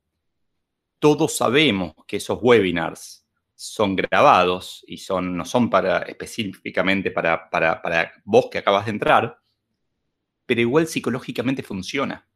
[0.98, 7.82] Todos sabemos que esos webinars son grabados y son, no son para, específicamente para, para,
[7.82, 9.39] para vos que acabas de entrar,
[10.50, 12.28] pero igual psicológicamente funciona.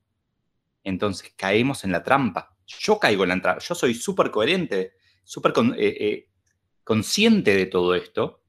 [0.84, 2.56] Entonces caemos en la trampa.
[2.64, 3.60] Yo caigo en la trampa.
[3.60, 4.92] Yo soy súper coherente,
[5.24, 6.28] súper eh, eh,
[6.84, 8.44] consciente de todo esto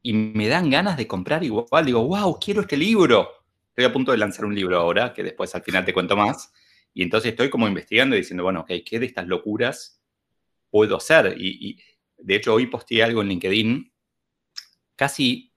[0.00, 1.84] y me dan ganas de comprar igual.
[1.84, 3.28] Digo, wow, quiero este libro
[3.70, 6.52] estoy a punto de lanzar un libro ahora, que después al final te cuento más.
[6.94, 10.00] Y entonces estoy como investigando y diciendo, bueno, ¿qué de estas locuras
[10.70, 11.34] puedo hacer?
[11.36, 11.82] Y,
[12.16, 13.92] de hecho hoy posteé algo en LinkedIn
[14.94, 15.52] casi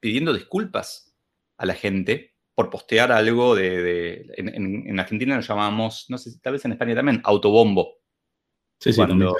[0.00, 1.14] pidiendo disculpas
[1.58, 4.32] a la gente por postear algo de...
[4.36, 7.98] en, Argentina lo llamamos, no sé, tal vez en España también, autobombo.
[8.78, 9.32] Sí, sí, también.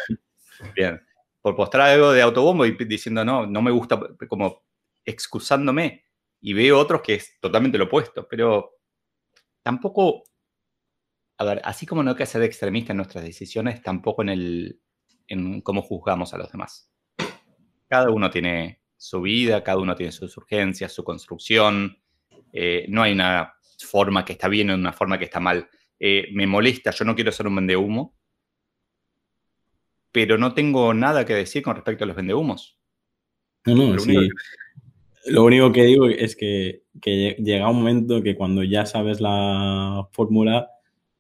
[0.74, 1.00] Bien.
[1.40, 4.64] Por postear algo de autobombo y diciendo, no, no me gusta, como
[5.04, 6.04] excusándome
[6.40, 8.78] y veo otros que es totalmente lo opuesto, pero
[9.62, 10.24] tampoco,
[11.38, 14.80] a ver, así como no hay que ser extremista en nuestras decisiones, tampoco en, el,
[15.28, 16.90] en cómo juzgamos a los demás.
[17.88, 21.98] Cada uno tiene su vida, cada uno tiene sus urgencias, su construcción,
[22.54, 25.68] eh, no hay una forma que está bien o una forma que está mal.
[25.98, 28.16] Eh, me molesta, yo no quiero ser un vendehumo,
[30.12, 32.78] pero no tengo nada que decir con respecto a los vendehumos.
[33.66, 34.14] No, no, sí.
[35.26, 40.68] Lo único que digo es que, llega un momento que cuando ya sabes la fórmula,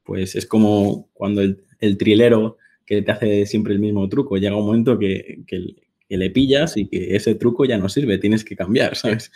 [0.04, 4.66] pues es como cuando el, trilero que te hace siempre el mismo truco, llega un
[4.66, 5.42] momento que,
[6.16, 9.30] le pillas y que ese truco ya no sirve, tienes que cambiar, ¿sabes?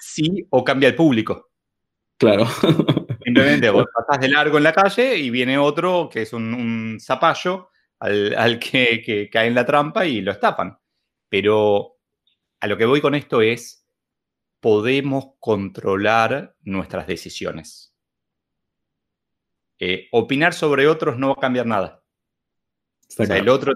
[0.00, 1.50] Sí, o cambia el público.
[2.16, 2.46] Claro.
[3.24, 7.70] Simplemente vos pasás de largo en la calle y viene otro que es un, zapallo
[7.98, 10.78] al, que, que, cae en la trampa y lo estafan.
[11.28, 11.96] Pero
[12.60, 13.86] a lo que voy con esto es,
[14.60, 17.94] podemos controlar nuestras decisiones.
[19.78, 22.02] Eh, opinar sobre otros no va a cambiar nada.
[23.18, 23.74] o sea, el otro,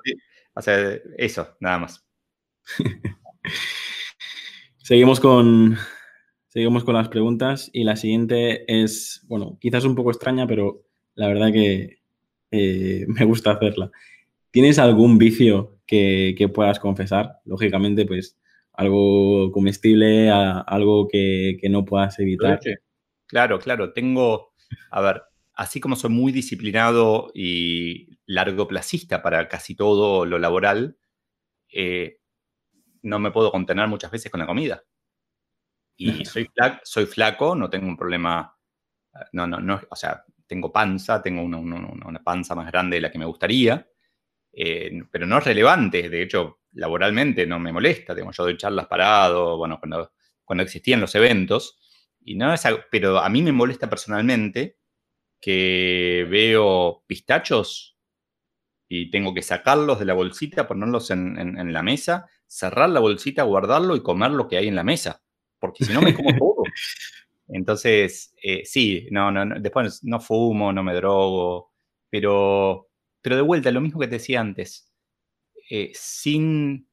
[0.58, 2.04] o sea, eso, nada más.
[4.78, 5.78] seguimos con,
[6.48, 10.82] seguimos con las preguntas y la siguiente es, bueno, quizás un poco extraña, pero
[11.14, 12.00] la verdad que
[12.50, 13.92] eh, me gusta hacerla.
[14.50, 17.38] ¿Tienes algún vicio que, que, puedas confesar?
[17.44, 18.36] Lógicamente, pues
[18.72, 22.58] algo comestible, algo que, no puedas evitar.
[23.26, 24.54] Claro, claro, tengo,
[24.90, 25.22] a ver,
[25.58, 30.96] así como soy muy disciplinado y largoplacista para casi todo lo laboral,
[31.68, 32.20] eh,
[33.02, 34.84] no me puedo contener muchas veces con la comida.
[35.96, 38.56] Y soy flaco, soy flaco, no tengo un problema,
[39.32, 43.18] no, no, no, o sea, tengo panza, tengo una, panza más grande de la que
[43.18, 43.84] me gustaría,
[44.52, 48.86] eh, pero no es relevante, de hecho, laboralmente no me molesta, tengo yo doy charlas
[48.86, 50.12] parado, bueno, cuando,
[50.44, 51.80] cuando existían los eventos,
[52.20, 54.78] y no es pero a mí me molesta personalmente
[55.40, 57.96] que veo pistachos
[58.88, 63.94] y tengo que sacarlos de la bolsita, ponerlos en, la mesa, cerrar la bolsita, guardarlo
[63.96, 65.22] y comer lo que hay en la mesa,
[65.58, 66.62] porque si no me como todo.
[67.48, 71.72] Entonces, eh, sí, no, no, después no fumo, no me drogo,
[72.10, 72.88] pero,
[73.20, 74.92] pero de vuelta, lo mismo que te decía antes,
[75.70, 76.88] eh, sin...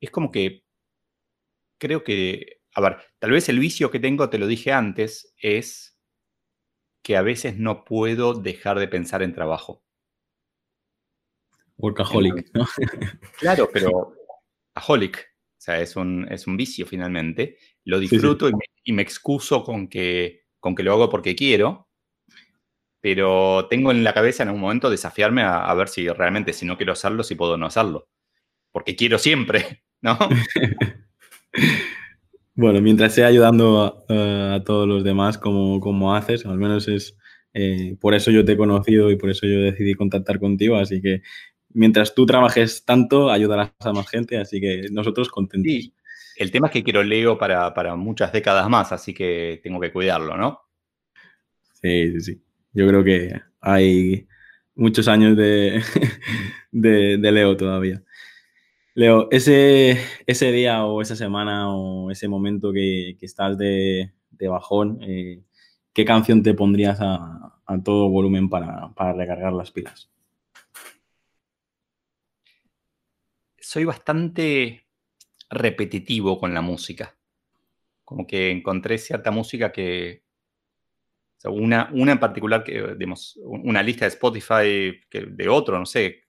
[0.00, 0.64] Es como que
[1.80, 5.89] creo que, a ver, tal vez el vicio que tengo, te lo dije antes, es
[7.10, 9.82] que a veces no puedo dejar de pensar en trabajo.
[11.76, 12.68] Workaholic, ¿no?
[13.36, 14.14] Claro, pero
[14.76, 17.58] aholic, o sea, es un, es un vicio finalmente.
[17.82, 18.48] Lo disfruto
[18.84, 21.88] Y, me, excuso con que, con que lo hago porque quiero,
[23.00, 26.76] pero tengo en la cabeza en un momento desafiarme a, ver si realmente, si no
[26.76, 28.08] quiero hacerlo, si puedo no hacerlo.
[28.70, 30.16] Porque quiero siempre, ¿no?
[32.60, 37.16] bueno, mientras sea ayudando a, todos los demás como, como haces, al menos es
[37.54, 41.00] eh, por eso yo te he conocido y por eso yo decidí contactar contigo, así
[41.00, 41.22] que
[41.70, 45.72] mientras tú trabajes tanto, ayudarás a más gente, así que nosotros contentos.
[45.72, 45.94] Sí.
[46.36, 50.36] El tema es que quiero Leo para, muchas décadas más, así que tengo que cuidarlo,
[50.36, 50.60] ¿no?
[51.82, 52.42] Sí, sí, sí.
[52.72, 54.26] Yo creo que hay
[54.74, 55.82] muchos años de,
[56.72, 58.02] de, Leo todavía.
[59.00, 65.40] Leo, ese, ese día o esa semana o ese momento que, estás de, bajón, eh,
[65.94, 70.10] ¿qué canción te pondrías a, todo volumen para, recargar las pilas?
[73.58, 74.86] soy bastante
[75.48, 77.16] repetitivo con la música.
[78.04, 80.24] Como que encontré cierta música que,
[81.44, 86.24] una, una en particular, que, digamos, una lista de Spotify de otro, no sé,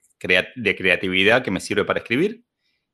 [0.55, 2.45] de creatividad que me sirve para escribir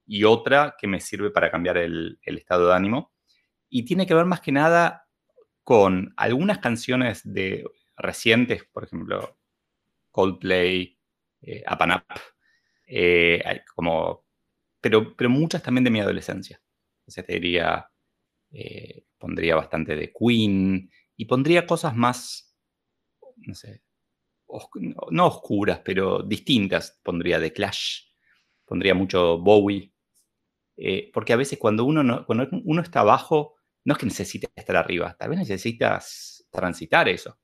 [0.08, 3.14] y otra que me sirve para cambiar el, estado de ánimo.
[3.70, 5.08] Y tiene que ver más que nada
[5.64, 7.66] con algunas canciones de
[7.98, 9.38] recientes, por ejemplo,
[10.12, 10.98] Coldplay,
[11.42, 12.22] eh, Up and Up,
[13.76, 14.28] como
[14.82, 16.62] pero, pero muchas también de mi adolescencia.
[17.06, 17.90] O sea, te diría,
[18.52, 22.56] eh, pondría bastante de Queen y pondría cosas más,
[23.38, 23.84] no sé,
[25.12, 27.00] no oscuras, pero distintas.
[27.04, 28.04] Pondría de Clash,
[28.66, 29.94] pondría mucho Bowie.
[30.78, 34.76] Eh, porque a veces cuando uno, cuando uno está abajo, no es que necesite estar
[34.76, 37.38] arriba, tal vez necesitas transitar eso.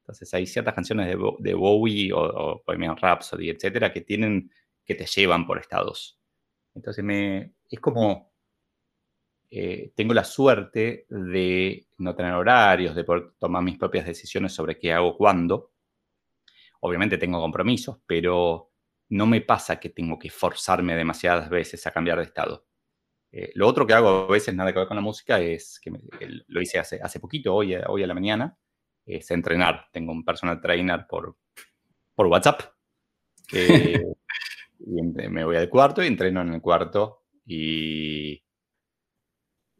[0.00, 4.50] Entonces hay ciertas canciones de, Bowie o, o Bohemian Rhapsody, etcétera, que tienen,
[4.84, 6.18] que te llevan por estados.
[6.74, 8.32] Entonces me, es como,
[9.50, 14.78] eh, tengo la suerte de no tener horarios, de poder tomar mis propias decisiones sobre
[14.78, 15.72] qué hago cuándo.
[16.80, 18.70] Obviamente tengo compromisos, pero
[19.08, 22.67] no me pasa que tengo que forzarme demasiadas veces a cambiar de estado.
[23.30, 25.92] Eh, lo otro que hago a veces, nada que ver con la música, es que
[26.46, 28.56] lo hice hace, hace poquito, hoy, hoy a la mañana,
[29.04, 29.86] es entrenar.
[29.92, 31.36] Tengo un personal trainer por,
[32.14, 32.62] por WhatsApp
[33.46, 34.02] que
[35.30, 38.42] me voy al cuarto y entreno en el cuarto y,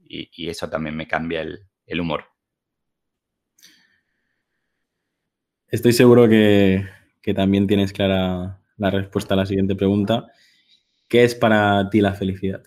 [0.09, 2.25] y, eso también me cambia el, humor.
[5.69, 6.87] Estoy seguro que,
[7.35, 10.33] también tienes clara la respuesta a la siguiente pregunta.
[11.09, 12.63] ¿Qué es para ti la felicidad?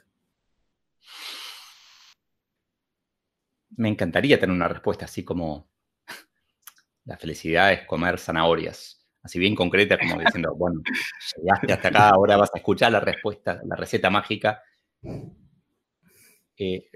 [3.77, 5.69] Me encantaría tener una respuesta así como
[7.05, 10.81] la felicidad es comer zanahorias así bien concreta, como diciendo, bueno,
[11.37, 14.61] llegaste hasta acá, ahora vas a escuchar la respuesta, la receta mágica.
[16.57, 16.89] Eh,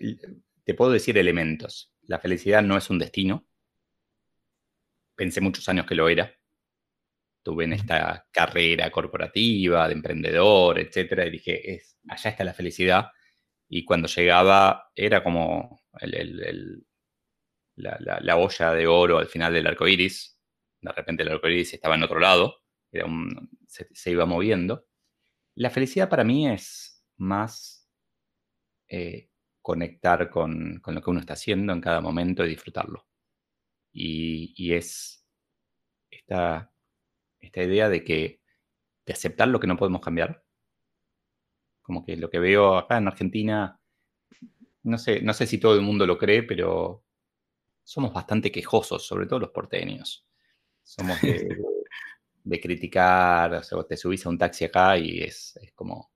[0.64, 1.94] te puedo decir elementos.
[2.04, 3.46] La felicidad no es un destino.
[5.16, 6.32] Pensé muchos años que lo era.
[7.42, 13.08] Tuve en esta carrera corporativa, de emprendedor, etcétera, y dije, es, allá está la felicidad.
[13.68, 15.80] Y cuando llegaba, era como
[17.76, 20.36] la, la olla de oro al final del arco iris,
[20.86, 22.62] de repente el arcoíris estaba en otro lado,
[23.68, 24.88] se, iba moviendo.
[25.56, 27.90] La felicidad para mí es más
[28.88, 29.30] eh,
[29.62, 33.08] conectar con, lo que uno está haciendo en cada momento y disfrutarlo.
[33.92, 35.26] Y, es
[36.12, 36.72] esta,
[37.40, 38.42] esta idea de que
[39.06, 40.44] de aceptar lo que no podemos cambiar.
[41.82, 43.80] Como que lo que veo acá en Argentina,
[44.86, 47.04] no sé, no sé si todo el mundo lo cree, pero
[47.84, 50.28] somos bastante quejosos, sobre todo los porteños.
[50.84, 51.48] Somos de,
[52.62, 56.12] criticar, o sea, te subís a un taxi acá y es, como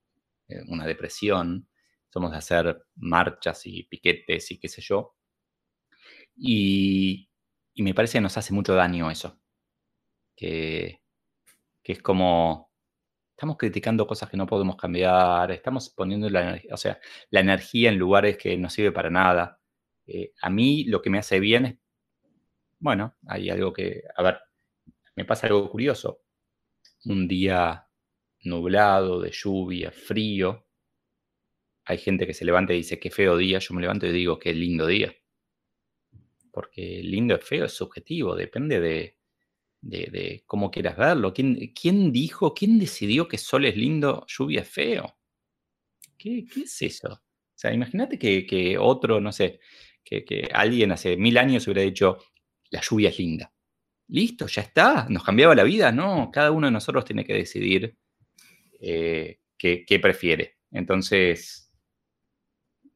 [0.47, 1.67] eh, una depresión.
[2.09, 5.15] Somos de hacer marchas y piquetes y qué sé yo.
[6.35, 7.27] Y,
[7.75, 9.39] me parece que nos hace mucho daño eso.
[10.35, 11.01] Que,
[11.81, 12.68] que, es como,
[13.39, 16.99] estamos criticando cosas que no podemos cambiar, estamos poniendo la, o sea,
[17.29, 19.61] la energía en lugares que no sirve para nada.
[20.05, 21.75] Eh, a mí lo que me hace bien es
[22.79, 24.39] bueno, hay algo que, a ver,
[25.15, 26.21] me pasa algo curioso.
[27.05, 27.87] Un día
[28.43, 30.67] nublado, de lluvia, frío,
[31.85, 34.37] hay gente que se levanta y dice, qué feo día, yo me levanto y digo,
[34.37, 35.13] qué lindo día.
[36.51, 39.18] Porque lindo es feo, es subjetivo, depende de,
[39.81, 41.33] de, cómo quieras verlo.
[41.33, 45.17] ¿Quién, ¿Quién, dijo, quién decidió que sol es lindo, lluvia es feo?
[46.17, 47.13] ¿Qué, qué es eso?
[47.13, 49.59] O sea, imagínate que, que, otro, no sé,
[50.03, 52.19] que, que alguien hace mil años hubiera dicho,
[52.71, 53.53] la lluvia es linda.
[54.07, 56.31] Listo, ya está, nos cambiaba la vida, ¿no?
[56.31, 57.95] Cada uno de nosotros tiene que decidir
[58.81, 60.57] eh, qué, qué prefiere.
[60.71, 61.71] Entonces,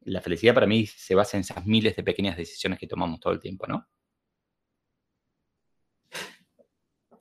[0.02, 3.32] la felicidad para mí se basa en esas miles de pequeñas decisiones que tomamos todo
[3.32, 3.88] el tiempo, ¿no?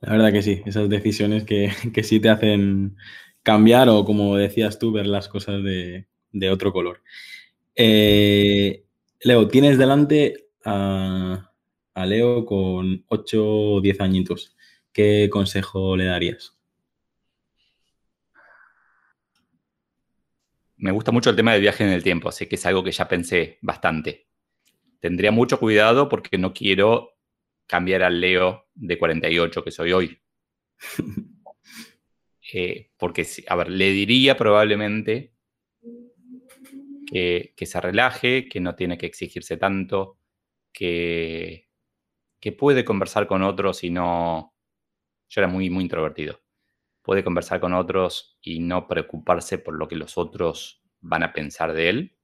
[0.03, 1.71] La verdad que sí, esas decisiones que,
[2.03, 2.97] sí te hacen
[3.41, 6.05] cambiar o, como decías tú, ver las cosas de,
[6.51, 7.01] otro color.
[7.75, 8.83] Eh,
[9.21, 11.49] Leo, tienes delante a,
[12.05, 14.55] Leo con 8 o 10 añitos.
[14.91, 16.57] ¿Qué consejo le darías?
[20.75, 22.91] Me gusta mucho el tema del viaje en el tiempo, así que es algo que
[22.91, 24.27] ya pensé bastante.
[24.99, 27.12] Tendría mucho cuidado porque no quiero
[27.67, 30.19] cambiar al Leo de 48 que soy hoy.
[32.55, 35.33] Eh, porque, a ver, le diría probablemente
[37.07, 40.19] que, se relaje, que no tiene que exigirse tanto,
[40.71, 41.69] que,
[42.39, 44.53] que puede conversar con otros y no...
[45.29, 46.41] Yo era muy, muy introvertido.
[47.01, 51.73] Puede conversar con otros y no preocuparse por lo que los otros van a pensar
[51.73, 52.17] de él.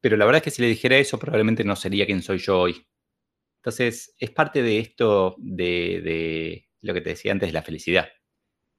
[0.00, 2.58] Pero la verdad es que si le dijera eso, probablemente no sería quien soy yo
[2.58, 2.86] hoy.
[3.62, 8.08] Entonces, es parte de esto de, lo que te decía antes, la felicidad.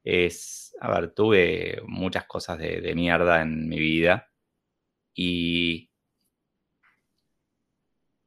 [0.03, 4.29] Es, a ver, tuve muchas cosas de, mierda en mi vida
[5.13, 5.89] y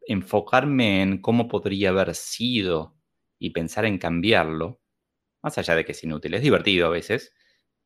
[0.07, 2.97] enfocarme en cómo podría haber sido
[3.38, 4.81] y pensar en cambiarlo,
[5.42, 7.35] más allá de que es inútil, es divertido a veces,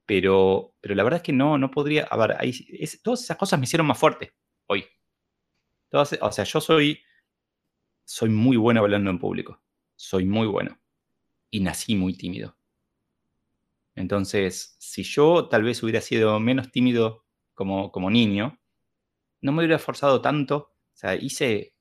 [0.07, 2.37] pero, pero la verdad es que no, no podría, a ver,
[3.03, 4.33] todas esas cosas me hicieron más fuerte
[4.69, 4.85] hoy.
[5.91, 7.03] O sea, yo soy
[8.11, 9.63] soy muy bueno hablando en público.
[9.95, 10.81] Soy muy bueno.
[11.49, 12.57] Y nací muy tímido.
[13.95, 18.59] Entonces, si yo tal vez hubiera sido menos tímido como, como niño,
[19.41, 20.57] no me hubiera esforzado tanto.
[20.57, 21.77] O sea, hice,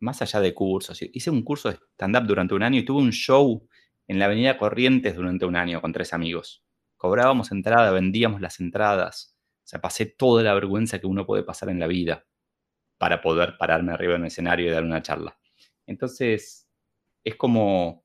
[0.00, 3.12] más allá de cursos, hice un curso de stand-up durante un año y tuve un
[3.12, 3.68] show
[4.08, 6.64] en la Avenida Corrientes durante un año con tres amigos.
[6.96, 9.36] Cobrábamos entrada, vendíamos las entradas.
[9.58, 12.26] O sea, pasé toda la vergüenza que uno puede pasar en la vida
[12.98, 15.39] para poder pararme arriba en un escenario y dar una charla.
[15.86, 16.68] Entonces,
[17.24, 18.04] es como,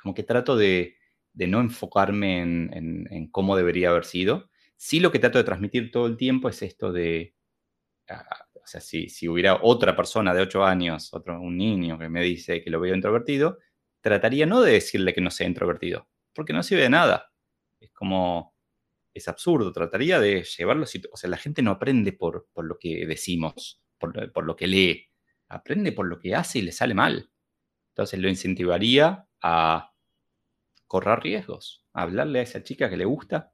[0.00, 0.96] como que trato de,
[1.34, 4.50] no enfocarme en, cómo debería haber sido.
[4.76, 7.34] Sí lo que trato de transmitir todo el tiempo es esto de,
[8.08, 12.08] ah, o sea, si, si, hubiera otra persona de 8 años, otro, un niño que
[12.08, 13.58] me dice que lo veo introvertido,
[14.00, 17.32] trataría no de decirle que no sea introvertido, porque no sirve de nada.
[17.80, 18.54] Es como,
[19.14, 23.82] es absurdo, trataría de llevarlo, o sea, la gente no aprende por, lo que decimos,
[23.98, 25.09] por, por, lo que lee,
[25.50, 27.30] aprende por lo que hace y le sale mal.
[27.90, 29.92] Entonces lo incentivaría a
[30.86, 33.52] correr riesgos, a hablarle a esa chica que le gusta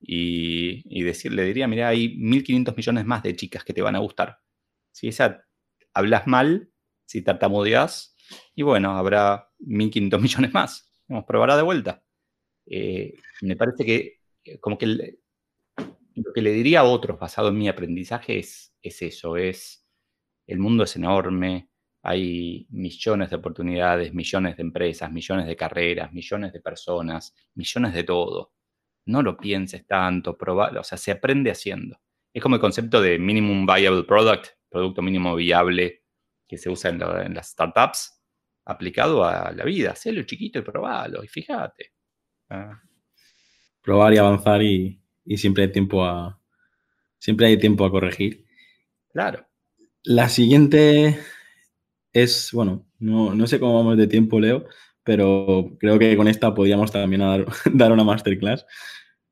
[0.00, 4.38] y, decirle, diría, mira, hay 1.500 millones más de chicas que te van a gustar.
[4.90, 5.44] Si esa
[5.94, 6.70] hablas mal,
[7.04, 8.16] si tartamudeas,
[8.54, 10.90] y bueno, habrá 1.500 millones más.
[11.08, 12.04] Vamos, probará de vuelta.
[12.66, 17.58] Eh, me parece que eh, como que lo que le diría a otros basado en
[17.58, 19.81] mi aprendizaje es, es eso, es
[20.52, 21.70] el mundo es enorme,
[22.02, 28.04] hay millones de oportunidades, millones de empresas, millones de carreras, millones de personas, millones de
[28.04, 28.52] todo.
[29.06, 31.98] No lo pienses tanto, probalo, o sea, se aprende haciendo.
[32.34, 36.02] Es como el concepto de minimum viable product, producto mínimo viable
[36.46, 38.22] que se usa en, las startups,
[38.66, 39.92] aplicado a la vida.
[39.92, 41.92] Hacelo chiquito y probalo, y fíjate.
[42.50, 42.78] Ah.
[43.80, 46.38] Probar y avanzar y, y siempre hay tiempo a
[47.18, 48.44] siempre hay tiempo a corregir.
[49.12, 49.46] Claro.
[50.04, 51.16] La siguiente
[52.12, 54.66] es, bueno, no, sé cómo vamos de tiempo, Leo,
[55.04, 58.66] pero creo que con esta podríamos también dar, dar una masterclass,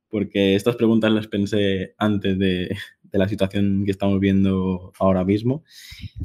[0.08, 2.76] porque estas preguntas las pensé antes de,
[3.12, 5.64] la situación que estamos viendo ahora mismo,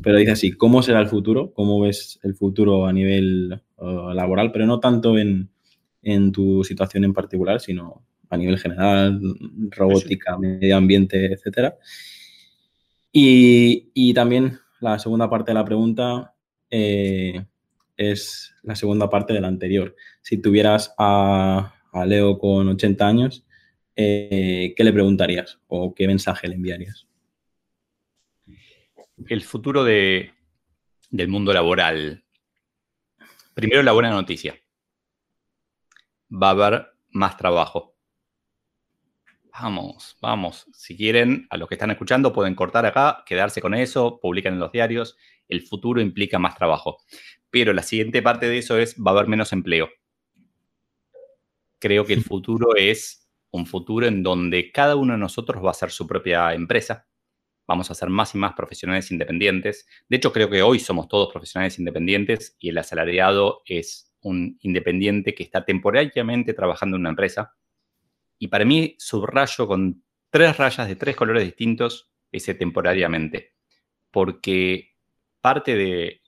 [0.04, 1.52] pero dice así, ¿cómo será el futuro?
[1.52, 4.52] ¿Cómo ves el futuro a nivel uh, laboral?
[4.52, 5.50] Pero no tanto en,
[6.04, 9.20] en tu situación en particular, sino a nivel general,
[9.72, 11.76] robótica, medio ambiente, etcétera.
[13.18, 16.36] Y, también la segunda parte de la pregunta
[16.70, 17.46] eh,
[17.96, 19.96] es la segunda parte de la anterior.
[20.22, 21.74] Si tuvieras a,
[22.06, 23.46] Leo con 80 años,
[23.96, 27.08] eh, ¿qué le preguntarías o qué mensaje le enviarías?
[29.30, 30.34] El futuro de,
[31.10, 32.22] del mundo laboral.
[33.54, 34.60] Primero la buena noticia.
[36.30, 37.95] Va a haber más trabajo.
[39.62, 40.68] Vamos, vamos.
[40.74, 44.60] Si quieren, a los que están escuchando, pueden cortar acá, quedarse con eso, publican en
[44.60, 45.16] los diarios.
[45.48, 46.98] El futuro implica más trabajo.
[47.50, 49.90] Pero la siguiente parte de eso es, va a haber menos empleo.
[51.80, 55.76] Creo que el futuro es un futuro en donde cada uno de nosotros va a
[55.76, 57.08] ser su propia empresa.
[57.66, 59.88] Vamos a ser más y más profesionales independientes.
[60.10, 65.34] De hecho, creo que hoy somos todos profesionales independientes y el asalariado es un independiente
[65.34, 67.56] que está temporariamente trabajando en una empresa.
[68.38, 73.56] Y para mí, subrayo con tres rayas de tres colores distintos ese temporariamente.
[74.12, 74.96] Porque
[75.42, 76.22] parte de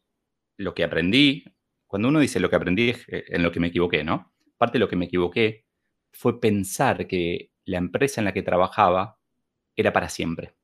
[0.57, 1.43] lo que aprendí,
[1.85, 4.33] cuando uno dice lo que aprendí es eh, en lo que me equivoqué, ¿no?
[4.57, 5.65] Parte de lo que me equivoqué
[6.11, 9.19] fue pensar que la empresa en la que trabajaba
[9.75, 10.55] era para siempre.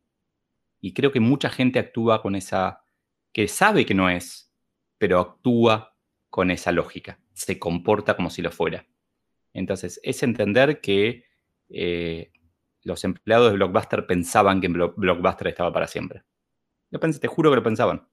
[0.82, 2.84] Y creo que mucha gente actúa con esa,
[3.32, 4.54] que sabe que no es,
[4.98, 5.96] pero actúa
[6.30, 8.88] con esa lógica, se comporta como si lo fuera.
[9.54, 11.26] Entonces, es entender que
[11.74, 12.32] eh,
[12.84, 16.24] los empleados de Blockbuster pensaban que Blockbuster estaba para siempre.
[16.91, 18.07] Yo pensé, te juro que lo pensaban.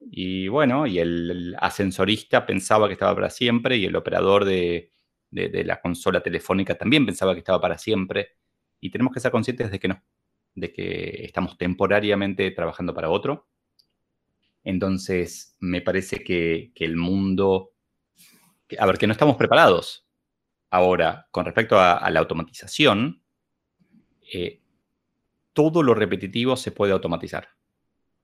[0.00, 4.90] Y bueno, y el ascensorista pensaba que estaba para siempre y el operador de,
[5.30, 8.36] de, la consola telefónica también pensaba que estaba para siempre.
[8.80, 10.02] Y tenemos que ser conscientes de que no,
[10.54, 13.48] de que estamos temporariamente trabajando para otro.
[14.64, 17.72] Entonces, me parece que, el mundo,
[18.78, 20.06] a ver, que no estamos preparados.
[20.72, 23.22] Ahora, con respecto a, la automatización,
[24.32, 24.62] eh,
[25.52, 27.46] todo lo repetitivo se puede automatizar.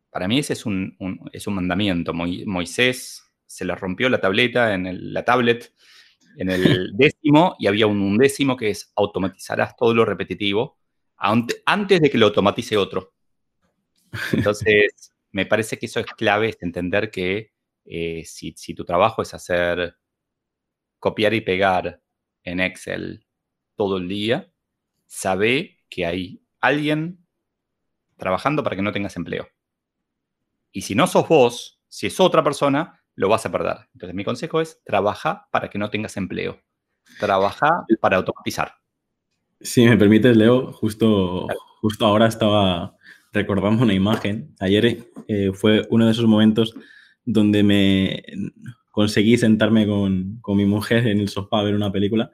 [0.09, 0.97] Para mí ese es un,
[1.31, 2.15] es un mandamiento.
[2.15, 5.75] Moisés se le rompió la tableta en la tablet
[6.39, 10.79] en el décimo y había un undécimo que es automatizarás todo lo repetitivo
[11.19, 13.13] antes de que lo automatice otro.
[14.33, 17.53] Entonces, me parece que eso es clave, es entender que
[17.85, 19.99] eh, si, si, tu trabajo es hacer
[20.99, 22.01] copiar y pegar
[22.51, 23.27] en Excel
[23.77, 24.53] todo el día,
[25.07, 27.25] sabe que hay alguien
[28.17, 29.49] trabajando para que no tengas empleo.
[30.73, 33.89] Y si no sos vos, si es otra persona, lo vas a perder.
[33.95, 36.61] Entonces, mi consejo es trabaja para que no tengas empleo.
[37.19, 38.75] Trabaja para automatizar.
[39.61, 41.47] Si me permites, Leo, justo,
[41.81, 42.97] justo ahora estaba
[43.33, 44.55] recordando una imagen.
[44.61, 46.75] Ayer eh, fue uno de esos momentos
[47.25, 48.23] donde me
[48.99, 52.33] conseguí sentarme con, mi mujer en el sofá a ver una película.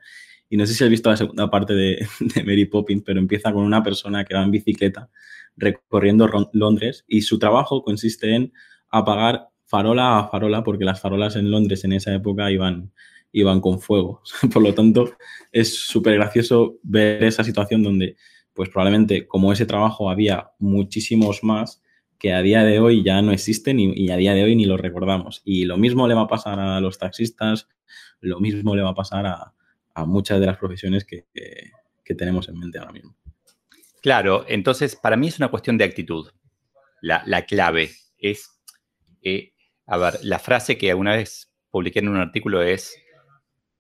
[0.49, 3.53] Y no sé si has visto la segunda parte de, de Mary Poppins, pero empieza
[3.53, 5.11] con una persona que va en bicicleta
[5.59, 8.55] recorriendo Londres y su trabajo consiste en
[8.89, 12.91] apagar farola a farola, porque las farolas en Londres en esa época iban,
[13.31, 14.23] iban con fuego.
[14.51, 15.13] Por lo tanto,
[15.53, 18.17] es súper gracioso ver esa situación donde,
[18.55, 21.83] pues probablemente como ese trabajo había muchísimos más
[22.25, 24.81] que a día de hoy ya no existen y, a día de hoy ni los
[24.81, 25.43] recordamos.
[25.45, 27.69] Y lo mismo le va a pasar a los taxistas,
[28.23, 29.53] lo mismo le va a pasar a,
[30.07, 31.27] muchas de las profesiones que,
[32.17, 33.15] tenemos en mente ahora mismo.
[34.01, 36.31] Claro, entonces para mí es una cuestión de actitud.
[37.03, 38.59] La, clave es
[39.21, 39.53] eh,
[39.87, 42.97] a ver, la frase que alguna vez publiqué en un artículo es,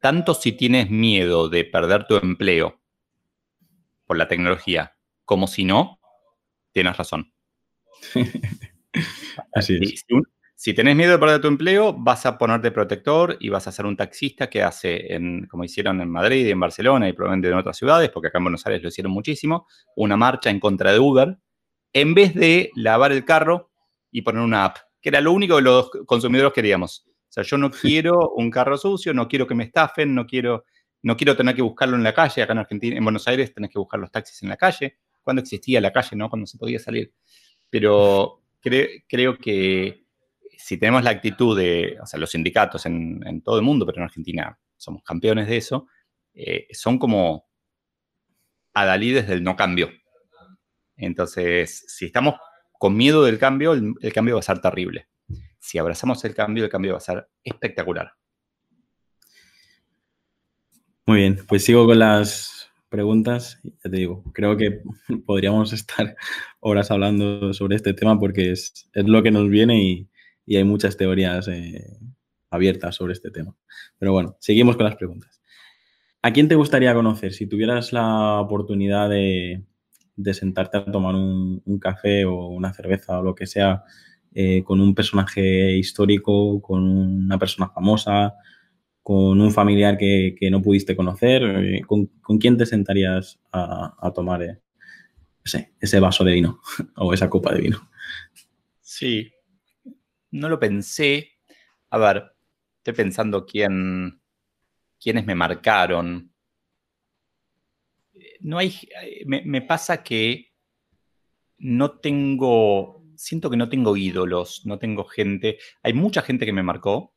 [0.01, 2.79] tanto si tienes miedo de perder tu empleo
[4.05, 5.99] por la tecnología, como si no,
[6.73, 7.34] tienes razón.
[9.55, 10.05] Así es.
[10.57, 13.87] Si, tenés miedo de perder tu empleo, vas a ponerte protector y vas a ser
[13.87, 17.55] un taxista que hace, en, como hicieron en Madrid y en Barcelona y probablemente en
[17.55, 21.01] otras ciudades, porque acá en Buenos Aires lo hicieron muchísimo, una marcha en contra de
[21.01, 21.37] Uber,
[21.93, 23.71] en vez de lavar el carro
[24.11, 27.05] y poner una app que era lo único que los consumidores queríamos.
[27.07, 30.65] O sea, yo no quiero un carro sucio, no quiero que me estafen, no quiero,
[31.03, 32.41] no quiero tener que buscarlo en la calle.
[32.41, 34.97] Acá en Argentina, en Buenos Aires, tenés que buscar los taxis en la calle.
[35.23, 36.31] Cuando existía la calle, ¿no?
[36.31, 37.13] Cuando se podía salir.
[37.75, 40.05] Pero creo que
[40.57, 44.05] si tenemos la actitud de, o sea, los sindicatos en, todo el mundo, pero en
[44.05, 45.89] Argentina somos campeones de eso,
[46.35, 47.49] eh, son como
[48.75, 49.91] adalides del no cambio.
[50.97, 52.37] Entonces, si estamos
[52.79, 55.09] con miedo del cambio, el, cambio va a ser terrible.
[55.59, 58.13] Si abrazamos el cambio, el cambio va a ser espectacular.
[61.07, 62.54] Muy bien, pues sigo con las
[62.95, 63.61] preguntas.
[63.65, 64.83] Ya te digo, creo que
[65.27, 66.15] podríamos estar
[66.61, 70.09] horas hablando sobre este tema porque es, lo que nos viene y,
[70.57, 71.99] hay muchas teorías eh,
[72.51, 73.57] abiertas sobre este tema.
[73.99, 75.41] Pero bueno, seguimos con las preguntas.
[76.23, 79.65] ¿A quién te gustaría conocer si tuvieras la oportunidad de,
[80.17, 83.83] de sentarte a tomar un, café o una cerveza o lo que sea
[84.33, 88.35] eh, con un personaje histórico, con una persona famosa,
[89.05, 92.09] con un familiar que, no pudiste conocer, eh, ¿con,
[92.41, 94.59] quién te sentarías a, tomar eh,
[95.79, 96.61] ese vaso de vino
[96.97, 97.87] o esa copa de vino?
[98.81, 99.31] Sí.
[100.31, 101.33] no lo pensé.
[101.91, 102.25] A ver,
[102.79, 104.23] estoy pensando quién,
[104.99, 106.33] quiénes me marcaron.
[108.41, 108.75] No hay,
[109.27, 110.55] me, me pasa que
[111.59, 115.59] no tengo, siento que no tengo ídolos, no tengo gente.
[115.83, 117.15] Hay mucha gente que me marcó,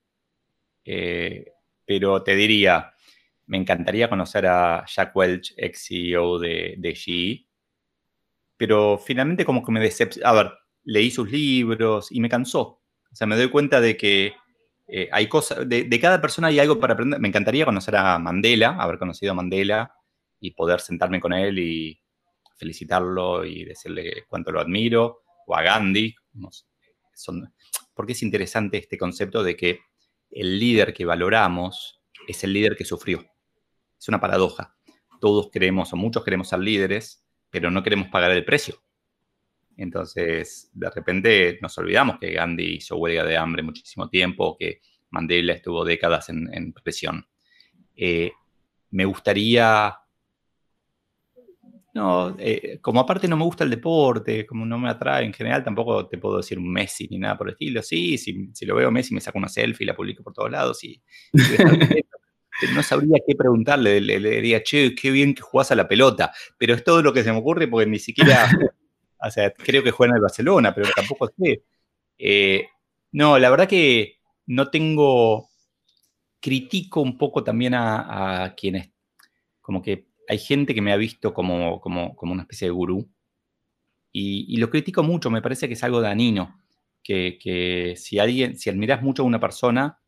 [0.84, 1.54] eh,
[1.88, 2.94] pero te diría,
[3.46, 7.48] me encantaría conocer a Jack Welch, ex CEO de, de GE,
[8.58, 10.28] pero finalmente como que me decepcionó.
[10.28, 10.52] A ver,
[10.84, 12.82] leí sus libros y me cansó.
[13.10, 14.34] O sea, me doy cuenta de que
[14.90, 17.22] eh, hay cosas, de, de, cada persona hay algo para aprender.
[17.22, 19.96] Me encantaría conocer a Mandela, haber conocido a Mandela
[20.42, 22.02] y poder sentarme con él y
[22.58, 26.14] felicitarlo y decirle cuánto lo admiro, o a Gandhi.
[27.14, 27.54] Son,
[27.94, 29.80] porque es interesante este concepto de que
[30.30, 33.26] el líder que valoramos es el líder que sufrió.
[34.00, 34.76] Es una paradoja.
[35.20, 38.82] Todos queremos, o muchos queremos ser líderes, pero no queremos pagar el precio.
[39.78, 45.54] Entonces, de repente nos olvidamos que Gandhi hizo huelga de hambre muchísimo tiempo, que Mandela
[45.54, 47.28] estuvo décadas en, en presión.
[47.96, 48.32] Eh,
[48.92, 49.98] me gustaría
[51.98, 55.64] no, eh, como aparte no me gusta el deporte, como no me atrae en general,
[55.64, 57.82] tampoco te puedo decir un Messi ni nada por el estilo.
[57.82, 60.52] Sí, si, si lo veo Messi me saco una selfie y la publico por todos
[60.52, 60.84] lados.
[60.84, 61.02] Y,
[62.76, 64.00] no sabría qué preguntarle.
[64.00, 66.32] Le, diría, che, qué bien que jugás a la pelota.
[66.60, 68.48] Pero es todo lo que se me ocurre porque ni siquiera,
[69.20, 71.64] o sea, creo que juega en el Barcelona, pero tampoco sé.
[72.20, 72.68] Eh,
[73.14, 75.50] no, la verdad que no tengo,
[76.40, 78.92] critico un poco también a, a quienes
[79.62, 83.10] como que hay gente que me ha visto como, como, una especie de gurú
[84.12, 86.60] y, lo critico mucho, me parece que es algo dañino,
[87.04, 90.00] que, que, si alguien, si admiras mucho a una persona,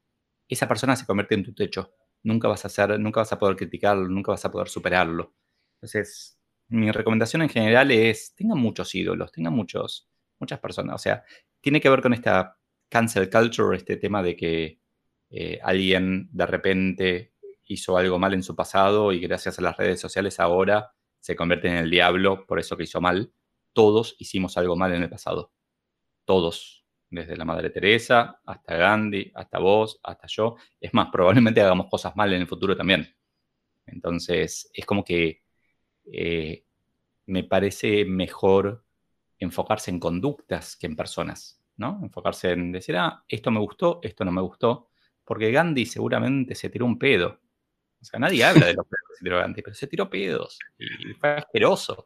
[0.47, 1.93] esa persona se convierte en tu techo.
[2.23, 5.35] Nunca vas a hacer, nunca vas a poder criticarlo, nunca vas a poder superarlo.
[5.75, 6.39] Entonces,
[6.69, 10.09] mi recomendación en general es, tengan muchos ídolos, tengan muchos,
[10.39, 10.95] muchas personas.
[10.95, 11.23] O sea,
[11.61, 12.57] tiene que ver con esta
[12.89, 14.79] cancel culture, este tema de que
[15.29, 17.33] eh, alguien de repente
[17.69, 21.67] hizo algo mal en su pasado y gracias a las redes sociales ahora se convierte
[21.67, 23.31] en el diablo por eso que hizo mal.
[23.73, 25.53] Todos hicimos algo mal en el pasado.
[26.25, 26.77] Todos.
[27.11, 30.55] Desde la Madre Teresa hasta Gandhi, hasta vos, hasta yo.
[30.79, 33.15] Es más, probablemente hagamos cosas mal en el futuro también.
[33.87, 35.41] Entonces, es como que
[36.11, 36.65] eh,
[37.25, 38.83] me parece mejor
[39.39, 41.99] enfocarse en conductas que en personas, ¿no?
[42.03, 44.89] Enfocarse en decir, ah, esto me gustó, esto no me gustó,
[45.23, 47.39] porque Gandhi seguramente se tiró un pedo,
[48.01, 51.29] o sea, nadie habla de los pedos tiró Gandhi, pero se tiró pedos y fue
[51.31, 52.05] asqueroso.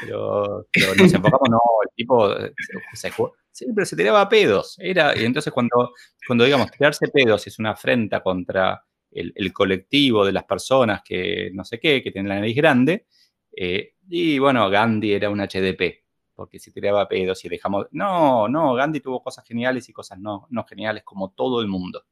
[0.00, 0.66] Pero,
[0.96, 2.54] nos enfocamos, no, el tipo eh,
[2.94, 3.12] se,
[3.50, 4.76] sí, pero se tiraba pedos.
[4.78, 5.92] Era, y entonces cuando,
[6.26, 11.50] cuando digamos, tirarse pedos es una afrenta contra el, el, colectivo de las personas que
[11.52, 13.06] no sé qué, que tienen la nariz grande,
[13.54, 17.86] eh, y bueno, Gandhi era un HDP, porque se tiraba pedos y dejamos...
[17.90, 22.06] No, no, Gandhi tuvo cosas geniales y cosas no, no geniales como todo el mundo.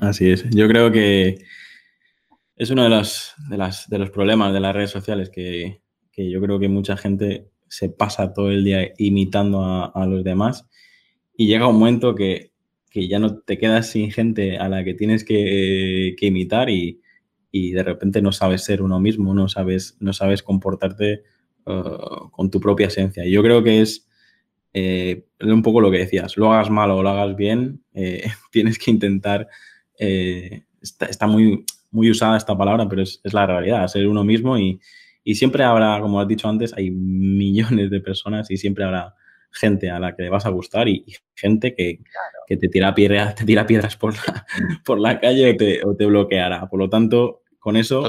[0.00, 0.48] Así es.
[0.50, 1.38] Yo creo que
[2.56, 5.80] es uno de los, de, los problemas de las redes sociales que,
[6.16, 10.68] yo creo que mucha gente se pasa todo el día imitando a, los demás
[11.36, 12.52] y llega un momento que,
[12.92, 17.00] ya no te quedas sin gente a la que tienes que, imitar y,
[17.52, 21.22] de repente no sabes ser uno mismo, no sabes, no sabes comportarte
[21.66, 23.24] uh, con tu propia esencia.
[23.24, 24.08] Y yo creo que es
[24.72, 28.76] eh, un poco lo que decías, lo hagas mal o lo hagas bien, eh, tienes
[28.76, 29.46] que intentar
[29.98, 34.80] eh, está, muy, muy usada esta palabra, pero es, la realidad, ser uno mismo y,
[35.34, 39.14] siempre habrá, como has dicho antes, hay millones de personas y siempre habrá
[39.50, 42.00] gente a la que le vas a gustar y, gente que,
[42.46, 44.46] te, tira piedras, te tira piedras por la,
[44.84, 46.68] por la calle o te, bloqueará.
[46.68, 48.02] Por lo tanto, con eso...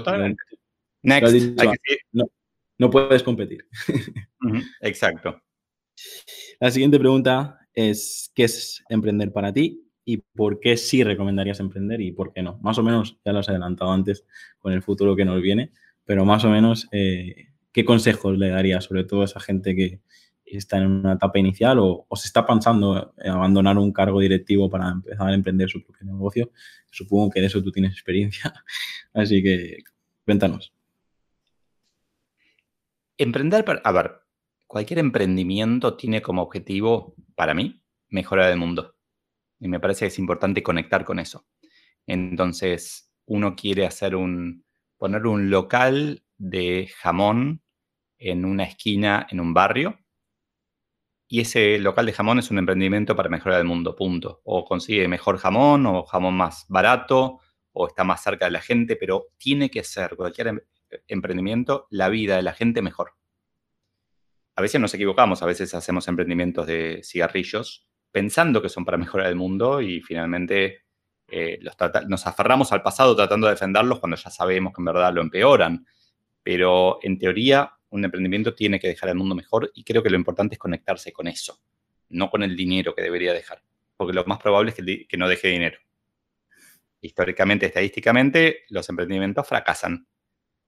[2.77, 3.65] no, puedes competir.
[4.81, 5.41] Exacto.
[6.59, 9.84] La siguiente pregunta es, ¿qué es emprender para ti?
[10.05, 12.59] Y por qué sí recomendarías emprender y por qué no.
[12.61, 14.25] Más o menos, ya lo has adelantado antes
[14.59, 15.71] con el futuro que nos viene,
[16.05, 19.99] pero más o menos, eh, ¿qué consejos le darías sobre todo a esa gente que
[20.45, 24.89] está en una etapa inicial o, se está pensando en abandonar un cargo directivo para
[24.89, 26.51] empezar a emprender su propio negocio?
[26.91, 28.53] Supongo que de eso tú tienes experiencia,
[29.13, 29.79] así que
[30.23, 30.71] cuéntanos.
[33.17, 34.19] Emprender, a ver,
[34.67, 38.94] cualquier emprendimiento tiene como objetivo, para mí, mejorar el mundo
[39.59, 41.45] y me parece que es importante conectar con eso.
[42.07, 44.65] Entonces, uno quiere hacer un,
[44.97, 47.61] poner un local de jamón
[48.17, 49.99] en una esquina en un barrio.
[51.27, 54.41] Y ese local de jamón es un emprendimiento para mejorar el mundo, punto.
[54.43, 57.39] O consigue mejor jamón o jamón más barato
[57.71, 60.59] o está más cerca de la gente, pero tiene que ser cualquier em,
[61.07, 63.13] emprendimiento la vida de la gente mejor.
[64.55, 69.27] A veces nos equivocamos, a veces hacemos emprendimientos de cigarrillos pensando que son para mejorar
[69.27, 70.85] el mundo y finalmente
[71.27, 71.59] eh,
[72.07, 75.85] nos aferramos al pasado tratando de defenderlos cuando ya sabemos que en verdad lo empeoran.
[76.41, 80.15] Pero en teoría, un emprendimiento tiene que dejar el mundo mejor y creo que lo
[80.15, 81.59] importante es conectarse con eso,
[82.07, 83.61] no con el dinero que debería dejar,
[83.97, 85.77] porque lo más probable es que, que no deje dinero.
[87.01, 90.07] Históricamente, estadísticamente, los emprendimientos fracasan.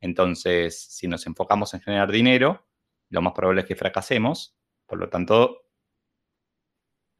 [0.02, 2.68] Entonces, si nos enfocamos en generar dinero,
[3.10, 5.67] lo más probable es que fracasemos, por lo tanto,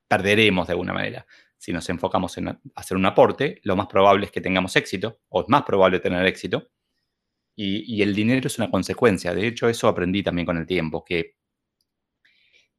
[0.08, 1.26] perderemos de alguna manera.
[1.58, 5.42] Si nos enfocamos en hacer un aporte, lo más probable es que tengamos éxito, o
[5.42, 6.70] es más probable tener éxito,
[7.56, 9.34] y, el dinero es una consecuencia.
[9.34, 11.38] De hecho, eso aprendí también con el tiempo, que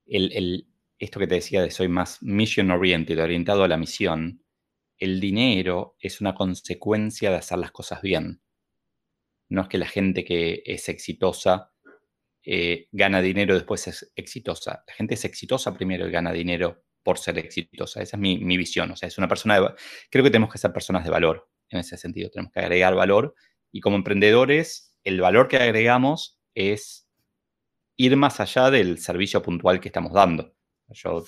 [0.06, 4.44] esto que te decía de soy más mission oriented, orientado a la misión,
[4.96, 8.40] el dinero es una consecuencia de hacer las cosas bien.
[9.48, 11.72] No es que la gente que es exitosa
[12.44, 14.84] eh, gana dinero después es exitosa.
[14.86, 18.02] La gente es exitosa primero y gana dinero por ser exitosa.
[18.02, 18.90] Esa es mi, visión.
[18.90, 19.70] O sea, es una persona de,
[20.10, 22.28] Creo que tenemos que ser personas de valor en ese sentido.
[22.28, 23.34] Tenemos que agregar valor
[23.72, 27.08] y como emprendedores, el valor que agregamos es
[27.96, 30.54] ir más allá del servicio puntual que estamos dando.
[30.88, 31.24] Yo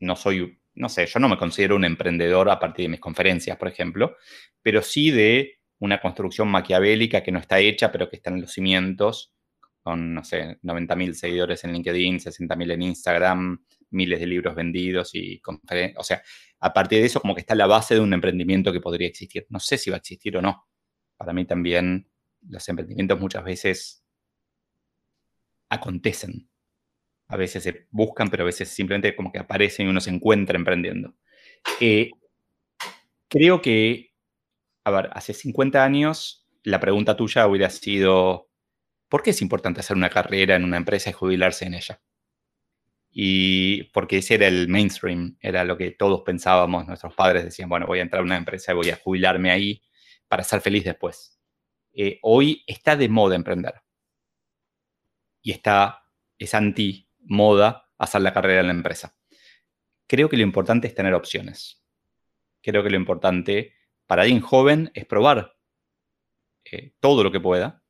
[0.00, 3.58] no soy, no sé, yo no me considero un emprendedor a partir de mis conferencias,
[3.58, 4.16] por ejemplo,
[4.62, 8.52] pero sí de una construcción maquiavélica que no está hecha, pero que está en los
[8.52, 9.34] cimientos,
[9.82, 15.40] con, no sé, 90.000 seguidores en LinkedIn, 60.000 en Instagram, miles de libros vendidos y
[15.40, 15.98] conferencias.
[15.98, 16.22] O sea,
[16.60, 19.46] a partir de eso como que está la base de un emprendimiento que podría existir.
[19.48, 20.66] No sé si va a existir o no.
[21.16, 22.08] Para mí también
[22.48, 24.04] los emprendimientos muchas veces
[25.68, 26.48] acontecen.
[27.28, 30.56] A veces se buscan, pero a veces simplemente como que aparecen y uno se encuentra
[30.56, 31.14] emprendiendo.
[31.80, 32.10] Eh,
[33.28, 34.14] creo que,
[34.84, 38.48] a ver, hace 50 años la pregunta tuya hubiera sido,
[39.08, 42.00] ¿por qué es importante hacer una carrera en una empresa y jubilarse en ella?
[43.20, 47.84] Y porque ese era el mainstream, era lo que todos pensábamos, nuestros padres decían, bueno,
[47.84, 49.82] voy a entrar a una empresa y voy a jubilarme ahí
[50.28, 51.36] para ser feliz después.
[51.92, 53.74] Eh, hoy está de moda emprender.
[55.42, 56.04] Y está,
[56.38, 59.18] es anti-moda hacer la carrera en la empresa.
[60.06, 61.84] Creo que lo importante es tener opciones.
[62.62, 63.74] Creo que lo importante
[64.06, 65.56] para alguien joven es probar
[66.66, 67.82] eh, todo lo que pueda,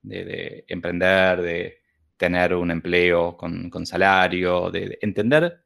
[0.00, 1.81] de, emprender, de
[2.22, 5.64] tener un empleo con, salario, de, entender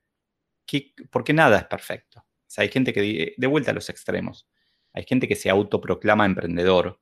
[0.67, 2.25] que, porque nada es perfecto.
[2.57, 4.49] hay gente que, de vuelta a los extremos,
[4.95, 6.99] hay gente que se autoproclama emprendedor.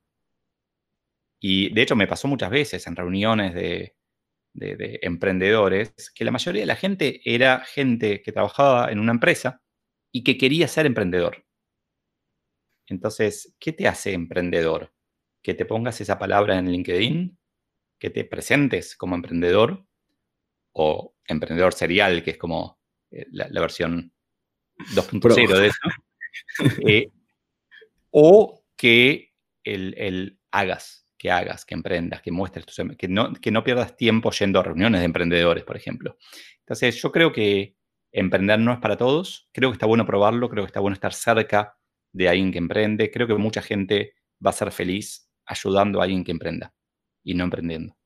[1.40, 3.96] Y de hecho me pasó muchas veces en reuniones de,
[5.02, 9.62] emprendedores que la mayoría de la gente era gente que trabajaba en una empresa
[10.12, 11.46] y que quería ser emprendedor.
[12.88, 14.92] Entonces, ¿qué te hace emprendedor?
[15.42, 17.38] Que te pongas esa palabra en LinkedIn,
[18.05, 19.82] que te presentes como emprendedor
[20.72, 22.78] o emprendedor serial, que es como
[23.11, 24.12] eh, la, versión
[24.94, 25.78] 2.0 de eso.
[26.86, 27.09] Eh,
[28.11, 29.32] o que
[29.62, 33.96] el, hagas, que hagas, que emprendas, que muestres tus, em, que no, que no pierdas
[33.96, 36.18] tiempo yendo a reuniones de emprendedores, por ejemplo.
[36.59, 37.76] Entonces, yo creo que
[38.12, 39.48] emprender no es para todos.
[39.52, 41.78] Creo que está bueno probarlo, creo que está bueno estar cerca
[42.12, 43.11] de alguien que emprende.
[43.11, 46.74] Creo que mucha gente va a ser feliz ayudando a alguien que emprenda
[47.25, 47.97] y no emprendiendo.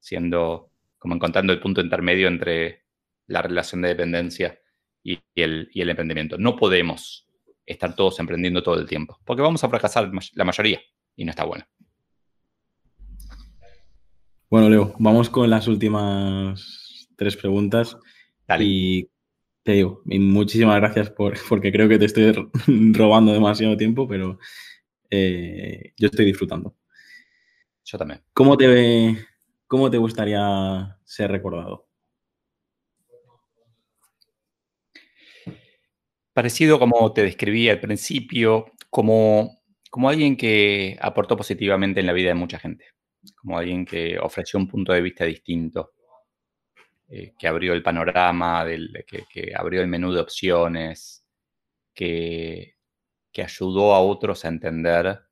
[0.00, 2.84] Siendo como encontrando el punto intermedio entre
[3.26, 4.60] la relación de dependencia
[5.02, 6.36] y el, y el emprendimiento.
[6.36, 7.26] No podemos
[7.64, 10.80] estar todos emprendiendo todo el tiempo, porque vamos a fracasar la mayoría
[11.16, 11.64] y no está bueno.
[14.48, 17.96] Bueno, Leo, vamos con las últimas tres preguntas.
[18.60, 19.08] Y
[19.64, 22.32] te digo, muchísimas gracias por, porque creo que te estoy
[22.92, 24.38] robando demasiado tiempo, pero
[25.10, 26.76] eh, yo estoy disfrutando.
[27.86, 28.20] Yo también.
[28.32, 29.16] ¿Cómo te,
[29.68, 31.86] cómo te gustaría ser recordado?
[36.32, 42.28] Parecido como te describí al principio, como, como alguien que aportó positivamente en la vida
[42.28, 42.86] de mucha gente,
[43.36, 45.92] como alguien que ofreció un punto de vista distinto,
[47.08, 48.66] eh, que abrió el panorama,
[49.06, 51.24] que, abrió el menú de opciones,
[51.94, 52.74] que,
[53.32, 55.25] que ayudó a otros a entender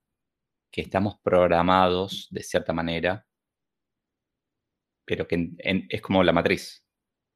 [0.75, 3.25] que estamos programados de cierta manera,
[5.05, 5.53] pero que
[5.89, 6.85] es como la matriz,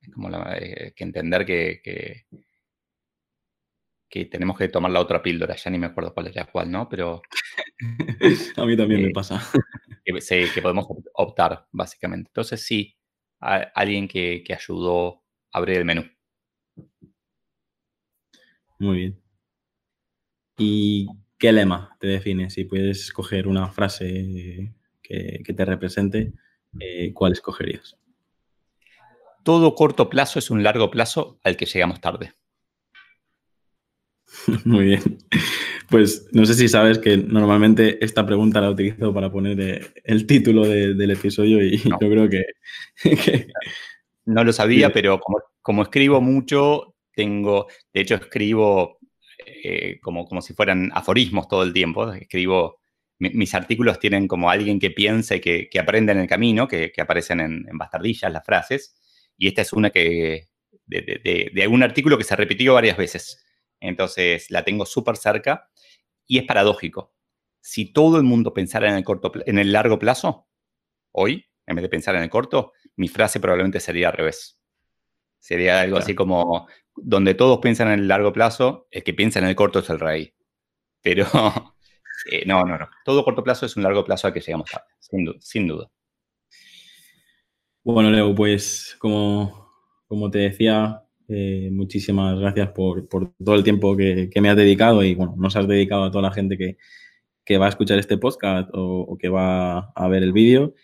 [0.01, 2.27] es como eh, que entender que
[4.09, 6.71] que tenemos que tomar la otra píldora, ya ni me acuerdo cuál es la cual,
[6.71, 6.89] ¿no?
[6.89, 7.23] Pero...
[8.57, 9.41] a mí también me pasa.
[10.21, 12.31] sí, que podemos optar, básicamente.
[12.31, 12.97] Entonces, sí,
[13.41, 15.23] alguien que, ayudó
[15.53, 16.05] a abrir el menú.
[18.79, 19.23] Muy bien.
[20.57, 21.07] ¿Y
[21.39, 22.51] qué lema te define?
[22.51, 26.33] Si puedes escoger una frase que, te represente,
[26.81, 27.97] eh, ¿cuál escogerías?
[29.45, 32.33] Todo corto plazo es un largo plazo al que llegamos tarde.
[34.65, 35.19] Muy bien.
[35.89, 40.27] Pues no sé si sabes que normalmente esta pregunta la utilizo para poner eh, el
[40.27, 43.47] título del episodio y yo creo que,
[44.27, 45.19] No lo sabía, pero
[45.63, 48.98] como, escribo mucho, tengo, de hecho escribo
[49.63, 52.13] eh, como, como si fueran aforismos todo el tiempo.
[52.13, 52.81] Escribo,
[53.19, 57.41] mis artículos tienen como alguien que piensa y que, aprende en el camino, que, aparecen
[57.41, 58.97] en, bastardillas las frases.
[59.37, 60.49] Y esta es una que,
[60.87, 63.45] de, de algún artículo que se repitió varias veces.
[63.81, 65.69] Entonces la tengo súper cerca
[66.27, 67.15] y es paradójico.
[67.61, 70.49] Si todo el mundo pensara en el, corto, en el largo plazo,
[71.13, 74.61] hoy, en vez de pensar en el corto, mi frase probablemente sería al revés.
[75.39, 76.69] Sería algo así como,
[77.03, 80.01] donde todos piensan en el largo plazo, el que piensa en el corto es el
[80.01, 80.35] rey.
[81.03, 81.27] Pero
[82.31, 82.89] eh, no, no, no.
[83.05, 84.87] Todo corto plazo es un largo plazo al que llegamos tarde,
[85.41, 85.91] sin, duda.
[87.85, 89.73] Bueno, Leo, pues como,
[90.07, 95.15] como te decía, eh, muchísimas gracias por, todo el tiempo que, me has dedicado y
[95.15, 96.77] bueno, nos has dedicado a toda la gente que,
[97.59, 100.75] va a escuchar este podcast o, que va a ver el vídeo.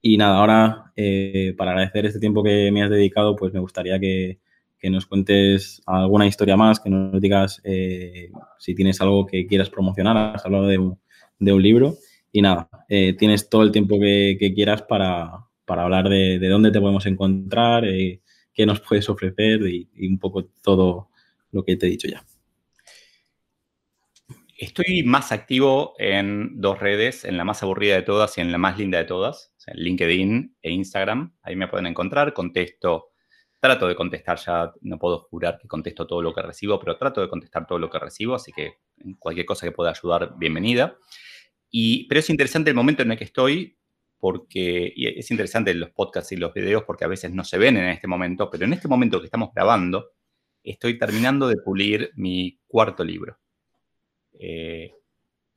[0.00, 3.98] Y nada, ahora eh, para agradecer este tiempo que me has dedicado, pues me gustaría
[4.00, 4.38] que,
[4.90, 10.16] nos cuentes alguna historia más, que nos digas eh, si tienes algo que quieras promocionar.
[10.34, 10.98] Has hablado de un,
[11.38, 11.96] libro.
[12.32, 17.06] Y nada, tienes todo el tiempo que, quieras para, hablar de, de, dónde te podemos
[17.06, 17.84] encontrar,
[18.54, 21.10] qué nos puedes ofrecer y, un poco todo
[21.50, 22.24] lo que te he dicho ya.
[24.56, 28.58] Estoy más activo en dos redes, en la más aburrida de todas y en la
[28.58, 31.34] más linda de todas, LinkedIn e Instagram.
[31.42, 33.10] Ahí me pueden encontrar, contesto,
[33.64, 37.22] trato de contestar ya, no puedo jurar que contesto todo lo que recibo, pero trato
[37.22, 38.74] de contestar todo lo que recibo, así que
[39.18, 40.98] cualquier cosa que pueda ayudar, bienvenida.
[41.70, 43.78] Y, pero es interesante el momento en el que estoy
[44.18, 47.86] porque es interesante los podcasts y los videos porque a veces no se ven en
[47.86, 50.10] este momento, pero en este momento que estamos grabando,
[50.62, 53.38] estoy terminando de pulir mi cuarto libro.
[54.38, 54.92] Eh,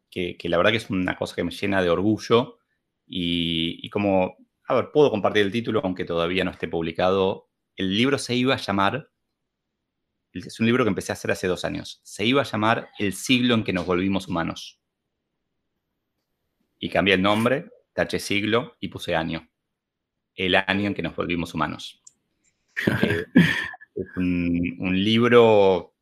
[0.10, 2.60] que, la verdad que es una cosa que me llena de orgullo
[3.06, 7.50] y, como, a ver, puedo compartir el título aunque todavía no esté publicado.
[7.78, 9.10] El libro se iba a llamar,
[10.34, 13.14] es un libro que empecé a hacer hace dos años, se iba a llamar El
[13.14, 14.82] siglo en que nos volvimos humanos.
[16.80, 19.50] Y cambié el nombre taché siglo y puse año.
[20.36, 22.02] El año en que nos volvimos humanos.
[23.02, 23.26] Eh,
[23.96, 25.96] es un, libro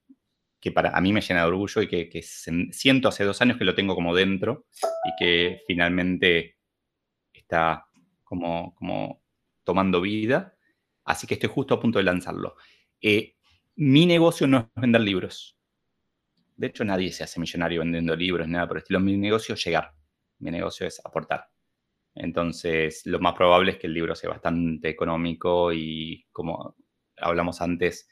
[0.59, 3.63] que para a mí me llena de orgullo y que, siento hace dos años que
[3.63, 4.65] lo tengo como dentro
[5.05, 6.57] y que finalmente
[7.31, 7.85] está
[8.25, 9.23] como, como
[9.63, 10.54] tomando vida.
[11.05, 12.55] Así que estoy justo a punto de lanzarlo.
[12.99, 13.35] Eh,
[13.75, 15.57] mi negocio no es vender libros.
[16.55, 18.99] De hecho, nadie se hace millonario vendiendo libros, nada por el estilo.
[18.99, 19.93] Mi negocio es llegar.
[20.39, 21.49] Mi negocio es aportar.
[22.15, 26.75] Entonces, lo más probable es que el libro sea bastante económico y, como
[27.17, 28.07] hablamos antes,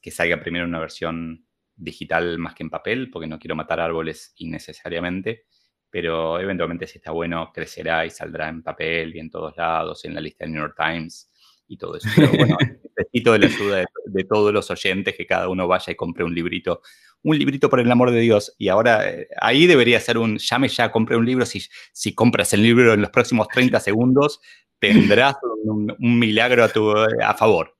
[0.00, 4.32] que salga primero una versión digital más que en papel, porque no quiero matar árboles
[4.36, 5.44] innecesariamente,
[5.90, 10.14] pero eventualmente si está bueno, crecerá y saldrá en papel y en todos lados, en
[10.14, 11.31] la lista de New York Times
[11.68, 12.08] y todo eso.
[12.14, 12.56] Pero bueno,
[12.96, 16.24] necesito de la ayuda de, de, todos los oyentes, que cada uno vaya y compre
[16.24, 16.82] un librito
[17.22, 18.54] un librito por el amor de Dios.
[18.58, 21.46] Y ahora eh, ahí debería ser un llame ya, compré un libro.
[21.46, 24.40] Si, si compras el libro en los próximos 30 segundos,
[24.78, 27.76] tendrás un, milagro a, tu, a favor.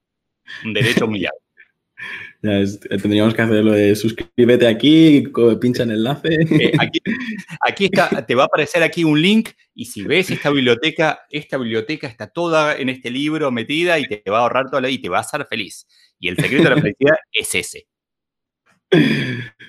[0.64, 1.41] Un derecho a un milagro.
[2.44, 2.64] Eh,
[3.00, 5.24] tendríamos que hacerlo de suscríbete aquí,
[5.60, 6.34] pincha en el enlace.
[6.50, 6.72] Eh,
[7.60, 11.56] aquí, está, te va a aparecer aquí un link y si ves esta biblioteca, esta
[11.56, 14.98] biblioteca está toda en este libro metida y te va a ahorrar toda la y
[14.98, 15.86] te va a hacer feliz.
[16.18, 17.86] Y el secreto de la felicidad es ese.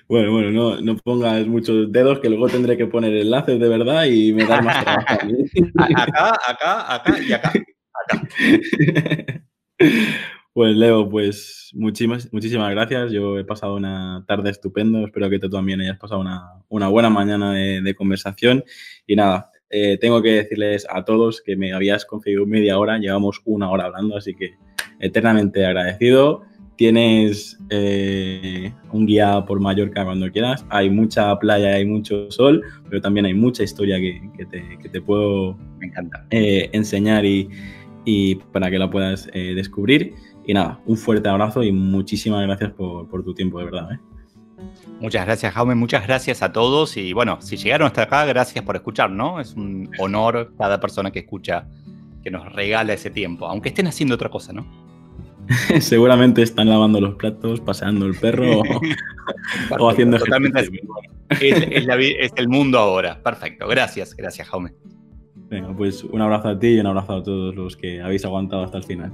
[0.07, 4.05] Bueno, bueno, no, no, pongas muchos dedos que luego tendré que poner enlaces de verdad
[4.05, 5.07] y me da más trabajo.
[5.77, 7.53] acá, acá, acá y acá.
[9.79, 10.33] acá.
[10.53, 13.11] Pues Leo, pues muchísimas, muchísimas gracias.
[13.11, 15.03] Yo he pasado una tarde estupendo.
[15.03, 18.63] Espero que tú también hayas pasado una, una buena mañana de, conversación.
[19.07, 22.99] Y nada, eh, tengo que decirles a todos que me habías concedido media hora.
[22.99, 24.51] Llevamos una hora hablando, así que
[24.99, 26.43] eternamente agradecido.
[26.75, 30.65] Tienes eh, un guía por Mallorca cuando quieras.
[30.69, 34.45] Hay mucha playa, hay mucho sol, pero también hay mucha historia que,
[34.89, 36.25] te, puedo Me encanta.
[36.31, 40.13] Eh, enseñar y, para que la puedas eh, descubrir.
[40.45, 43.89] Y nada, un fuerte abrazo y muchísimas gracias por, tu tiempo, de verdad.
[44.99, 45.75] Muchas gracias, Jaume.
[45.75, 46.97] Muchas gracias a todos.
[46.97, 49.39] Y bueno, si llegaron hasta acá, gracias por escuchar, ¿no?
[49.39, 51.67] Es un honor cada persona que escucha,
[52.23, 54.65] que nos regala ese tiempo, aunque estén haciendo otra cosa, ¿no?
[55.81, 58.61] Seguramente están lavando los platos, paseando el perro
[59.79, 60.69] o, haciendo Totalmente
[61.41, 63.21] es, el mundo ahora.
[63.21, 63.67] Perfecto.
[63.67, 64.73] Gracias, gracias, Jaume.
[65.49, 68.63] Venga, pues un abrazo a ti y un abrazo a todos los que habéis aguantado
[68.63, 69.13] hasta el final.